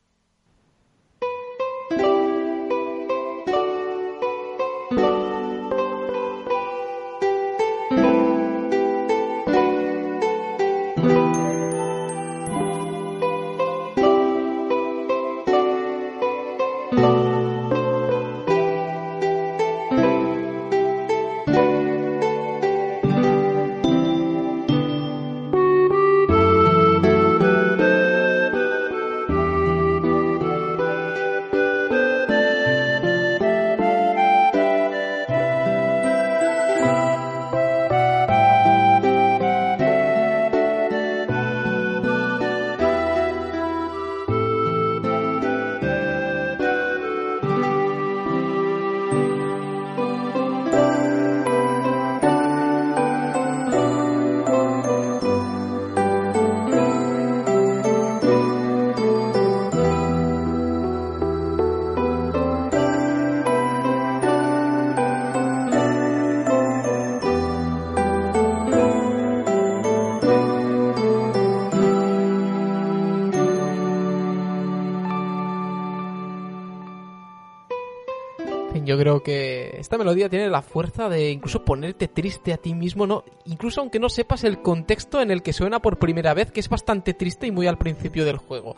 Yo 79.24 79.26
creo 79.26 79.72
que 79.72 79.80
esta 79.80 79.98
melodía 79.98 80.30
tiene 80.30 80.50
la 80.50 80.62
fuerza 80.62 81.08
de 81.08 81.32
incluso 81.32 81.64
ponerte 81.64 82.08
triste 82.08 82.54
a 82.54 82.58
ti 82.58 82.74
mismo, 82.74 83.08
¿no? 83.08 83.24
Incluso 83.46 83.82
aunque 83.82 84.00
no 84.00 84.10
sepas 84.10 84.44
el 84.44 84.62
contexto 84.62 85.22
en 85.22 85.32
el 85.32 85.42
que 85.42 85.54
suena 85.54 85.80
por 85.82 85.98
primera 85.98 86.34
vez, 86.34 86.52
que 86.52 86.60
es 86.60 86.70
bastante 86.70 87.14
triste 87.14 87.48
y 87.48 87.52
muy 87.52 87.68
al 87.68 87.78
principio 87.78 88.26
del 88.26 88.38
juego. 88.38 88.76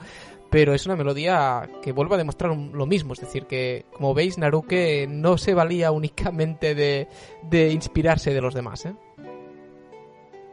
Pero 0.52 0.74
es 0.74 0.86
una 0.86 0.96
melodía 0.96 1.68
que 1.82 1.92
vuelve 1.92 2.16
a 2.16 2.18
demostrar 2.20 2.56
lo 2.56 2.86
mismo, 2.86 3.14
es 3.14 3.20
decir, 3.20 3.46
que 3.46 3.86
como 3.92 4.14
veis, 4.14 4.38
Naruke 4.38 5.08
no 5.10 5.38
se 5.38 5.54
valía 5.54 5.92
únicamente 5.92 6.76
de, 6.76 7.08
de 7.44 7.70
inspirarse 7.72 8.34
de 8.34 8.42
los 8.42 8.54
demás, 8.54 8.86
¿eh? 8.86 8.96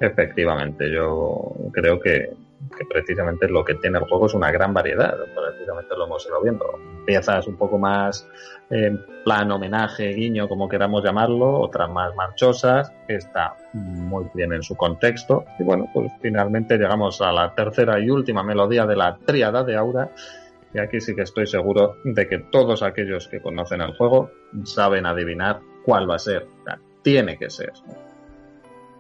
Efectivamente, 0.01 0.91
yo 0.91 1.53
creo 1.73 2.01
que, 2.01 2.33
que 2.77 2.85
precisamente 2.87 3.49
lo 3.49 3.65
que 3.65 3.75
tiene 3.77 3.99
el 3.99 4.05
juego 4.05 4.27
es 4.27 4.35
una 4.35 4.51
gran 4.51 4.75
variedad. 4.75 5.15
Precisamente 5.17 5.95
lo 5.97 6.07
hemos 6.07 6.27
ido 6.27 6.43
viendo. 6.43 6.65
Piezas 7.07 7.47
un 7.47 7.57
poco 7.57 7.79
más 7.79 8.27
en 8.73 9.05
plan 9.23 9.53
homenaje, 9.53 10.15
guiño, 10.15 10.49
como 10.49 10.67
queramos 10.67 11.05
llamarlo, 11.05 11.61
otras 11.61 11.91
más 11.91 12.15
marchosas. 12.17 12.91
Está 13.07 13.55
muy 13.75 14.25
bien 14.33 14.55
en 14.55 14.63
su 14.63 14.77
contexto. 14.77 15.45
Y 15.59 15.63
bueno, 15.63 15.91
pues 15.93 16.11
finalmente 16.23 16.79
llegamos 16.79 17.21
a 17.21 17.33
la 17.33 17.55
tercera 17.55 18.01
y 18.01 18.09
última 18.09 18.43
melodía 18.43 18.87
de 18.87 18.97
la 18.97 19.19
tríada 19.19 19.63
de 19.63 19.77
Aura. 19.77 20.11
Y 20.73 20.79
aquí 20.79 21.03
sí 21.03 21.15
que 21.15 21.23
estoy 21.23 21.47
seguro 21.47 21.97
de 22.03 22.27
que 22.27 22.39
todos 22.39 22.83
aquellos 22.83 23.29
que 23.29 23.43
conocen 23.43 23.83
el 23.83 23.95
juego 23.95 24.31
saben 24.65 25.05
adivinar 25.05 25.61
cuál 25.85 26.09
va 26.09 26.15
a 26.15 26.19
ser. 26.19 26.47
tiene 27.03 27.37
que 27.37 27.51
ser 27.51 27.73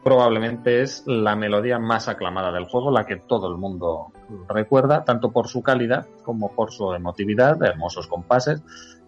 probablemente 0.02 0.82
es 0.82 1.04
la 1.06 1.37
melodía 1.37 1.78
más 1.78 2.08
aclamada 2.08 2.50
del 2.50 2.64
juego, 2.64 2.90
la 2.90 3.06
que 3.06 3.16
todo 3.16 3.48
el 3.48 3.56
mundo 3.56 4.08
recuerda, 4.48 5.04
tanto 5.04 5.30
por 5.30 5.46
su 5.46 5.62
calidad 5.62 6.08
como 6.24 6.52
por 6.56 6.72
su 6.72 6.92
emotividad, 6.92 7.62
hermosos 7.62 8.08
compases, 8.08 8.62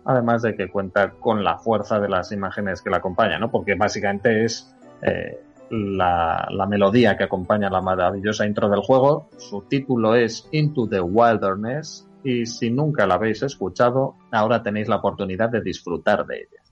además 0.04 0.42
de 0.42 0.56
que 0.56 0.68
cuenta 0.68 1.10
con 1.10 1.44
la 1.44 1.58
fuerza 1.58 2.00
de 2.00 2.08
las 2.08 2.32
imágenes 2.32 2.82
que 2.82 2.90
la 2.90 2.98
acompañan, 2.98 3.40
¿no? 3.40 3.50
porque 3.50 3.74
básicamente 3.74 4.44
es 4.44 4.74
eh, 5.02 5.40
la, 5.70 6.46
la, 6.50 6.66
melodía 6.66 7.16
que 7.16 7.24
acompaña 7.24 7.70
la 7.70 7.80
maravillosa 7.80 8.46
intro 8.46 8.68
del 8.68 8.80
juego. 8.80 9.28
Su 9.38 9.62
título 9.62 10.14
es 10.14 10.48
Into 10.52 10.88
the 10.88 11.00
Wilderness 11.00 12.08
y 12.22 12.46
si 12.46 12.70
nunca 12.70 13.06
la 13.06 13.14
habéis 13.14 13.42
escuchado, 13.42 14.16
ahora 14.32 14.62
tenéis 14.62 14.88
la 14.88 14.96
oportunidad 14.96 15.50
de 15.50 15.60
disfrutar 15.60 16.26
de 16.26 16.36
ella. 16.38 16.63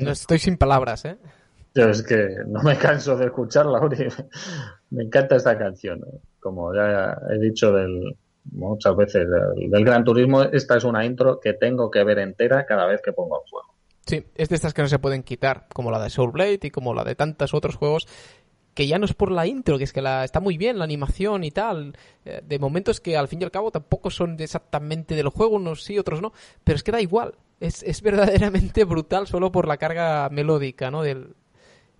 No 0.00 0.10
estoy 0.10 0.38
sin 0.38 0.56
palabras, 0.56 1.04
¿eh? 1.04 1.16
Yo 1.74 1.88
es 1.88 2.02
que 2.02 2.36
no 2.46 2.62
me 2.62 2.76
canso 2.76 3.16
de 3.16 3.26
escucharla, 3.26 3.80
Uri. 3.80 4.08
Me 4.90 5.04
encanta 5.04 5.36
esta 5.36 5.56
canción. 5.56 6.00
Como 6.40 6.74
ya 6.74 7.16
he 7.30 7.38
dicho 7.38 7.72
del, 7.72 8.16
muchas 8.52 8.96
veces 8.96 9.28
del, 9.28 9.84
Gran 9.84 10.04
Turismo, 10.04 10.42
esta 10.42 10.76
es 10.76 10.84
una 10.84 11.04
intro 11.04 11.38
que 11.38 11.52
tengo 11.52 11.90
que 11.90 12.02
ver 12.02 12.18
entera 12.18 12.66
cada 12.66 12.86
vez 12.86 13.00
que 13.02 13.12
pongo 13.12 13.40
el 13.42 13.50
juego. 13.50 13.74
Sí, 14.06 14.24
es 14.34 14.48
de 14.48 14.56
estas 14.56 14.74
que 14.74 14.82
no 14.82 14.88
se 14.88 14.98
pueden 14.98 15.22
quitar, 15.22 15.66
como 15.72 15.90
la 15.90 16.02
de 16.02 16.10
Soul 16.10 16.32
Blade 16.32 16.60
y 16.62 16.70
como 16.70 16.94
la 16.94 17.04
de 17.04 17.14
tantos 17.14 17.54
otros 17.54 17.76
juegos 17.76 18.08
que 18.74 18.86
ya 18.86 18.98
no 18.98 19.04
es 19.04 19.14
por 19.14 19.30
la 19.30 19.46
intro, 19.46 19.78
que 19.78 19.84
es 19.84 19.92
que 19.92 20.00
la, 20.00 20.24
está 20.24 20.40
muy 20.40 20.56
bien 20.56 20.78
la 20.78 20.84
animación 20.84 21.44
y 21.44 21.50
tal. 21.50 21.96
Eh, 22.24 22.40
de 22.42 22.58
momentos 22.58 23.00
que 23.00 23.16
al 23.16 23.28
fin 23.28 23.40
y 23.40 23.44
al 23.44 23.50
cabo 23.50 23.70
tampoco 23.70 24.10
son 24.10 24.36
exactamente 24.40 25.14
del 25.14 25.28
juego, 25.28 25.56
unos 25.56 25.84
sí, 25.84 25.98
otros 25.98 26.22
no, 26.22 26.32
pero 26.64 26.76
es 26.76 26.82
que 26.82 26.92
da 26.92 27.00
igual. 27.00 27.34
Es, 27.60 27.82
es 27.82 28.02
verdaderamente 28.02 28.84
brutal 28.84 29.26
solo 29.26 29.52
por 29.52 29.68
la 29.68 29.76
carga 29.76 30.28
melódica, 30.30 30.90
¿no? 30.90 31.02
Del, 31.02 31.34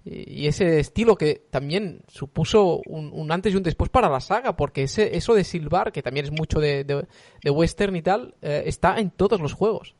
y 0.05 0.47
ese 0.47 0.81
estilo 0.81 1.17
que 1.17 1.47
también 1.51 2.01
supuso 2.09 2.81
un, 2.87 3.31
antes 3.31 3.53
y 3.53 3.57
un 3.57 3.63
después 3.63 3.91
para 3.91 4.09
la 4.09 4.21
saga, 4.21 4.57
porque 4.57 4.85
ese, 4.85 5.17
eso 5.17 5.35
de 5.35 5.45
silbar, 5.45 5.93
que 5.93 6.03
también 6.03 6.25
es 6.25 6.33
mucho 6.33 6.59
de, 6.59 6.85
de, 6.85 7.51
western 7.51 7.95
y 7.97 8.03
tal, 8.03 8.35
eh, 8.41 8.63
está 8.67 8.99
en 8.99 9.11
todos 9.11 9.41
los 9.41 9.53
juegos. 9.53 9.95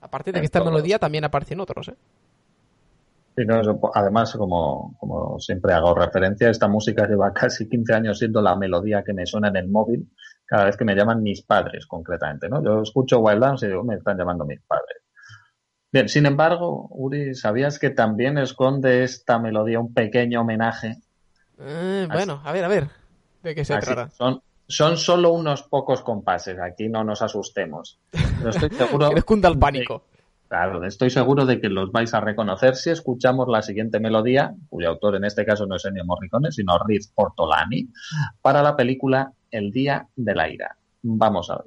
Aparte 0.00 0.32
de 0.32 0.40
que 0.40 0.46
esta 0.46 0.64
melodía 0.64 0.98
también 0.98 1.24
aparece 1.24 1.54
en 1.54 1.60
otros, 1.60 1.88
¿eh? 1.88 1.96
además, 3.94 4.34
como, 4.36 4.96
como 4.98 5.38
siempre 5.38 5.72
hago 5.72 5.94
referencia, 5.94 6.50
esta 6.50 6.68
música 6.68 7.06
lleva 7.06 7.32
casi 7.32 7.68
15 7.68 7.94
años 7.94 8.18
siendo 8.18 8.42
la 8.42 8.56
melodía 8.56 9.02
que 9.04 9.12
me 9.12 9.26
suena 9.26 9.48
en 9.48 9.56
el 9.56 9.68
móvil 9.68 10.10
cada 10.44 10.66
vez 10.66 10.76
que 10.76 10.84
me 10.84 10.94
llaman 10.94 11.22
mis 11.22 11.42
padres, 11.42 11.86
concretamente, 11.86 12.48
¿no? 12.48 12.62
Yo 12.62 12.82
escucho 12.82 13.20
Wildlands 13.20 13.62
y 13.62 13.68
digo, 13.68 13.84
me 13.84 13.94
están 13.94 14.18
llamando 14.18 14.44
mis 14.44 14.60
padres. 14.60 15.01
Bien, 15.92 16.08
sin 16.08 16.24
embargo, 16.24 16.88
Uri, 16.90 17.34
¿sabías 17.34 17.78
que 17.78 17.90
también 17.90 18.38
esconde 18.38 19.04
esta 19.04 19.38
melodía 19.38 19.78
un 19.78 19.92
pequeño 19.92 20.40
homenaje? 20.40 20.96
Eh, 21.58 22.08
bueno, 22.10 22.40
a 22.42 22.50
ver, 22.50 22.64
a 22.64 22.68
ver, 22.68 22.88
¿de 23.42 23.54
qué 23.54 23.62
se 23.62 23.76
trata? 23.76 24.08
Son, 24.08 24.40
son 24.66 24.96
solo 24.96 25.32
unos 25.32 25.64
pocos 25.64 26.00
compases, 26.00 26.58
aquí 26.58 26.88
no 26.88 27.04
nos 27.04 27.20
asustemos. 27.20 27.98
Pero 28.10 28.48
estoy 28.48 28.70
seguro... 28.78 29.10
que 29.10 29.22
cunda 29.22 29.50
el 29.50 29.58
pánico. 29.58 30.06
claro, 30.48 30.82
estoy 30.86 31.10
seguro 31.10 31.44
de 31.44 31.60
que 31.60 31.68
los 31.68 31.92
vais 31.92 32.14
a 32.14 32.20
reconocer 32.20 32.74
si 32.74 32.88
escuchamos 32.88 33.46
la 33.48 33.60
siguiente 33.60 34.00
melodía, 34.00 34.54
cuyo 34.70 34.88
autor 34.88 35.16
en 35.16 35.26
este 35.26 35.44
caso 35.44 35.66
no 35.66 35.76
es 35.76 35.84
Ennio 35.84 36.06
Morricone, 36.06 36.52
sino 36.52 36.78
Riz 36.78 37.12
Ortolani, 37.16 37.90
para 38.40 38.62
la 38.62 38.76
película 38.76 39.34
El 39.50 39.70
Día 39.70 40.08
de 40.16 40.34
la 40.34 40.48
Ira. 40.48 40.74
Vamos 41.02 41.50
a 41.50 41.56
ver. 41.56 41.66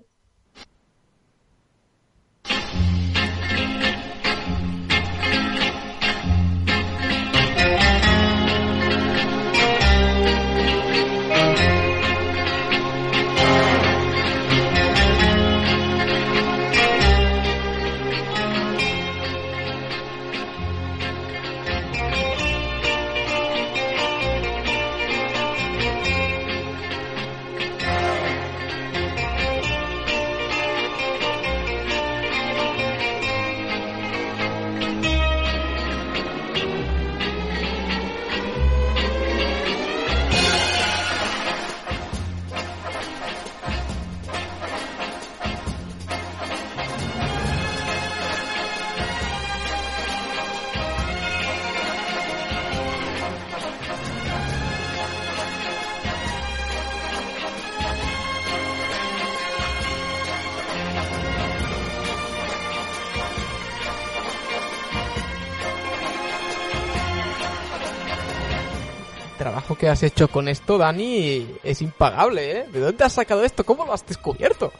Que 69.85 69.91
has 69.91 70.01
hecho 70.01 70.27
con 70.29 70.47
esto, 70.47 70.79
Dani, 70.79 71.45
es 71.63 71.79
impagable, 71.83 72.59
¿eh? 72.59 72.65
¿De 72.73 72.79
dónde 72.79 73.03
has 73.03 73.13
sacado 73.13 73.43
esto? 73.43 73.63
¿Cómo 73.63 73.85
lo 73.85 73.93
has 73.93 74.03
descubierto? 74.03 74.73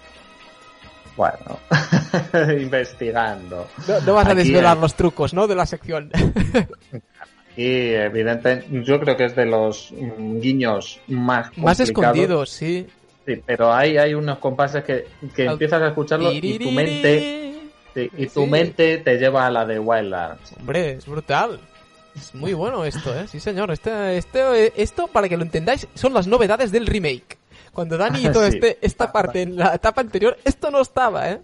Bueno, 1.16 1.60
investigando. 2.60 3.68
No, 4.04 4.16
vas 4.16 4.30
a 4.30 4.34
desvelar 4.34 4.78
los 4.78 4.96
trucos, 4.96 5.32
¿no? 5.32 5.46
De 5.46 5.54
la 5.54 5.68
sección. 5.68 6.10
y 7.56 7.90
evidente, 7.90 8.66
yo 8.72 9.00
creo 9.00 9.16
que 9.16 9.26
es 9.26 9.36
de 9.36 9.46
los 9.46 9.94
guiños 9.96 11.00
más 11.08 11.56
Más 11.56 11.80
escondidos, 11.80 12.50
sí. 12.50 12.88
Sí, 13.28 13.40
pero 13.46 13.72
hay, 13.72 13.98
hay 13.98 14.16
unos 14.16 14.40
compases 14.40 14.84
que, 14.84 15.06
que 15.36 15.46
empiezas 15.46 15.84
a 15.84 15.90
escucharlo 15.90 16.32
y 16.32 16.58
tu 16.58 16.72
mente... 16.72 17.54
y 17.96 18.26
tu 18.26 18.48
mente 18.48 18.98
te 18.98 19.20
lleva 19.20 19.46
a 19.46 19.52
la 19.52 19.68
de 19.68 19.78
Wildlands. 19.78 20.54
Hombre, 20.58 20.94
es 20.94 21.06
brutal. 21.06 21.60
Es 22.16 22.34
muy 22.34 22.54
bueno 22.54 22.86
esto, 22.86 23.14
¿eh? 23.14 23.28
Sí, 23.28 23.40
señor. 23.40 23.72
Este, 23.72 24.18
este, 24.18 24.82
esto, 24.82 25.08
para 25.08 25.28
que 25.28 25.36
lo 25.36 25.44
entendáis, 25.44 25.88
son 25.94 26.14
las 26.14 26.28
novedades 26.28 26.72
del 26.72 26.88
remake. 26.88 27.38
Cuando 27.74 27.98
Dani 27.98 28.20
hizo 28.26 28.44
este, 28.44 28.78
esta 28.82 29.12
parte 29.12 29.42
en 29.42 29.58
la 29.58 29.76
etapa 29.76 30.02
anterior, 30.02 30.38
esto 30.46 30.72
no 30.72 30.82
estaba, 30.82 31.30
¿eh? 31.30 31.42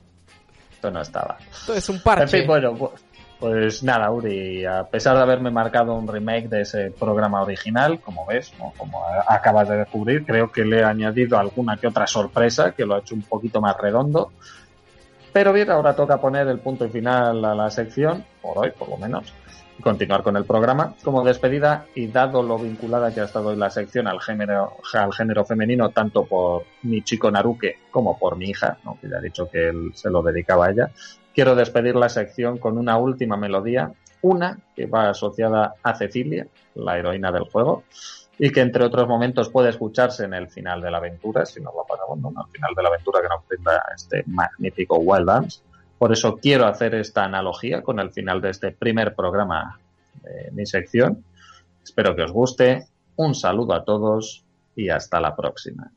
Esto 0.72 0.90
no 0.90 1.02
estaba. 1.02 1.38
Esto 1.52 1.74
es 1.74 1.90
un 1.90 2.02
parche. 2.02 2.24
En 2.24 2.30
fin, 2.30 2.48
bueno, 2.48 2.74
pues, 2.74 2.92
pues 3.38 3.84
nada, 3.84 4.10
Uri, 4.12 4.66
a 4.66 4.84
pesar 4.86 5.18
de 5.18 5.24
haberme 5.24 5.52
marcado 5.52 5.94
un 5.94 6.08
remake 6.08 6.48
de 6.48 6.62
ese 6.62 6.92
programa 6.92 7.42
original, 7.42 8.00
como 8.00 8.26
ves, 8.26 8.54
como 8.78 9.04
acabas 9.28 9.68
de 9.68 9.78
descubrir, 9.78 10.26
creo 10.26 10.52
que 10.52 10.64
le 10.64 10.80
he 10.80 10.84
añadido 10.84 11.38
alguna 11.38 11.76
que 11.76 11.88
otra 11.88 12.08
sorpresa 12.08 12.72
que 12.72 12.86
lo 12.86 12.96
ha 12.96 13.00
hecho 13.00 13.14
un 13.14 13.24
poquito 13.24 13.60
más 13.60 13.76
redondo. 13.78 14.32
Pero 15.34 15.54
bien, 15.54 15.70
ahora 15.70 15.96
toca 15.96 16.20
poner 16.20 16.48
el 16.48 16.60
punto 16.60 16.88
final 16.90 17.44
a 17.44 17.56
la 17.56 17.70
sección, 17.70 18.24
por 18.42 18.58
hoy 18.58 18.72
por 18.72 18.90
lo 18.90 18.98
menos 18.98 19.34
continuar 19.82 20.24
con 20.24 20.38
el 20.38 20.46
programa. 20.46 20.96
Como 21.04 21.24
despedida, 21.24 21.86
y 21.96 22.08
dado 22.08 22.44
lo 22.44 22.58
vinculada 22.58 23.14
que 23.14 23.22
ha 23.22 23.26
estado 23.26 23.52
en 23.52 23.60
la 23.60 23.70
sección 23.70 24.08
al 24.08 24.22
género, 24.22 24.78
al 24.94 25.14
género 25.14 25.46
femenino, 25.46 25.90
tanto 25.90 26.26
por 26.26 26.64
mi 26.84 27.02
chico 27.02 27.30
Naruke 27.30 27.80
como 27.92 28.18
por 28.18 28.38
mi 28.38 28.50
hija, 28.50 28.78
que 29.02 29.10
ya 29.10 29.18
ha 29.18 29.22
dicho 29.22 29.50
que 29.50 29.70
él 29.70 29.92
se 29.94 30.10
lo 30.10 30.22
dedicaba 30.22 30.68
a 30.68 30.72
ella, 30.72 30.92
quiero 31.34 31.56
despedir 31.56 31.96
la 31.96 32.10
sección 32.10 32.58
con 32.58 32.78
una 32.78 32.98
última 32.98 33.38
melodía, 33.38 33.92
una 34.22 34.60
que 34.76 34.86
va 34.86 35.10
asociada 35.10 35.76
a 35.84 35.96
Cecilia, 35.96 36.48
la 36.76 36.98
heroína 36.98 37.32
del 37.32 37.44
juego, 37.44 37.84
y 38.38 38.52
que 38.52 38.62
entre 38.62 38.86
otros 38.86 39.08
momentos 39.08 39.50
puede 39.50 39.70
escucharse 39.70 40.26
en 40.26 40.34
el 40.34 40.50
final 40.50 40.82
de 40.82 40.92
la 40.92 40.98
aventura, 40.98 41.46
si 41.46 41.62
no 41.62 41.72
lo 41.76 41.86
pasamos, 41.88 42.20
¿no? 42.20 42.42
al 42.42 42.50
final 42.50 42.74
de 42.76 42.84
la 42.84 42.90
aventura 42.90 43.22
que 43.22 43.28
nos 43.28 43.48
brinda 43.48 43.84
este 43.96 44.24
magnífico 44.28 44.98
Wild 44.98 45.28
Dance 45.28 45.62
por 46.02 46.12
eso 46.12 46.38
quiero 46.38 46.66
hacer 46.66 46.96
esta 46.96 47.26
analogía 47.26 47.84
con 47.84 48.00
el 48.00 48.10
final 48.10 48.42
de 48.42 48.50
este 48.50 48.72
primer 48.72 49.14
programa 49.14 49.80
de 50.24 50.50
mi 50.52 50.66
sección. 50.66 51.24
Espero 51.84 52.16
que 52.16 52.24
os 52.24 52.32
guste. 52.32 52.88
Un 53.18 53.36
saludo 53.36 53.76
a 53.76 53.86
todos 53.86 54.44
y 54.76 54.90
hasta 54.90 55.20
la 55.20 55.36
próxima. 55.36 55.92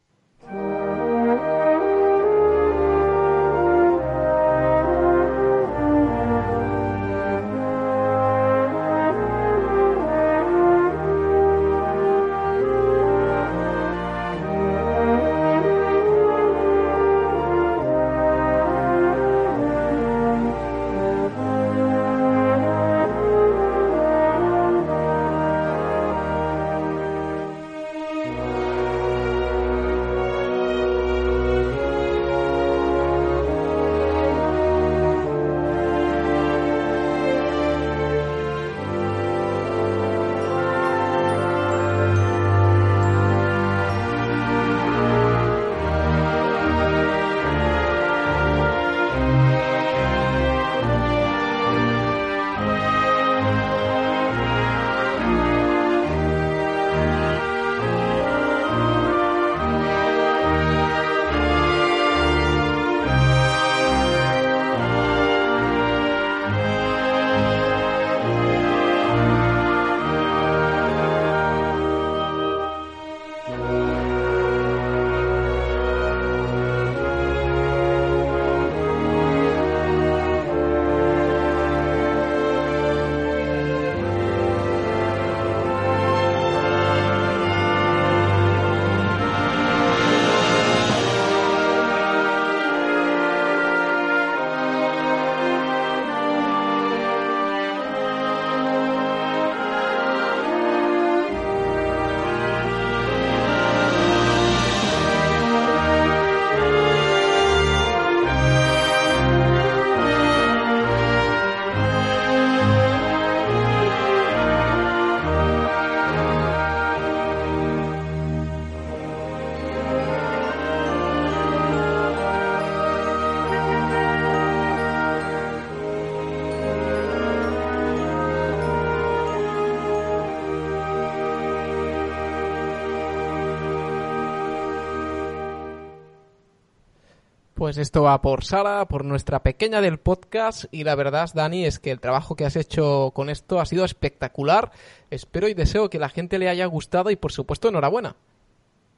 Pues 137.65 137.79
esto 137.79 138.03
va 138.03 138.21
por 138.21 138.45
Sara, 138.45 138.85
por 138.85 139.07
nuestra 139.07 139.43
pequeña 139.43 139.81
del 139.81 139.97
podcast 139.97 140.67
y 140.71 140.85
la 140.85 140.95
verdad, 140.97 141.31
Dani, 141.35 141.65
es 141.65 141.79
que 141.79 141.91
el 141.91 141.99
trabajo 141.99 142.37
que 142.37 142.45
has 142.45 142.57
hecho 142.57 143.11
con 143.15 143.31
esto 143.31 143.59
ha 143.59 143.65
sido 143.65 143.87
espectacular. 143.87 144.71
Espero 145.11 145.49
y 145.49 145.55
deseo 145.55 145.89
que 145.89 145.99
la 145.99 146.11
gente 146.11 146.39
le 146.39 146.51
haya 146.51 146.67
gustado 146.67 147.11
y 147.11 147.17
por 147.17 147.33
supuesto 147.33 147.71
enhorabuena. 147.71 148.17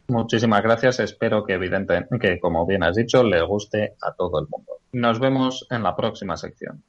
Muchísimas 0.09 0.65
gracias. 0.65 0.99
Espero 0.99 1.45
que 1.45 1.53
evidentemente, 1.53 2.19
que 2.19 2.41
como 2.41 2.67
bien 2.67 2.83
has 2.83 2.97
dicho, 2.97 3.23
le 3.23 3.41
guste 3.47 3.95
a 4.03 4.15
todo 4.15 4.41
el 4.41 4.49
mundo. 4.51 4.73
Nos 4.91 5.21
vemos 5.21 5.65
en 5.71 5.85
la 5.85 5.95
próxima 5.95 6.37
sección. 6.37 6.83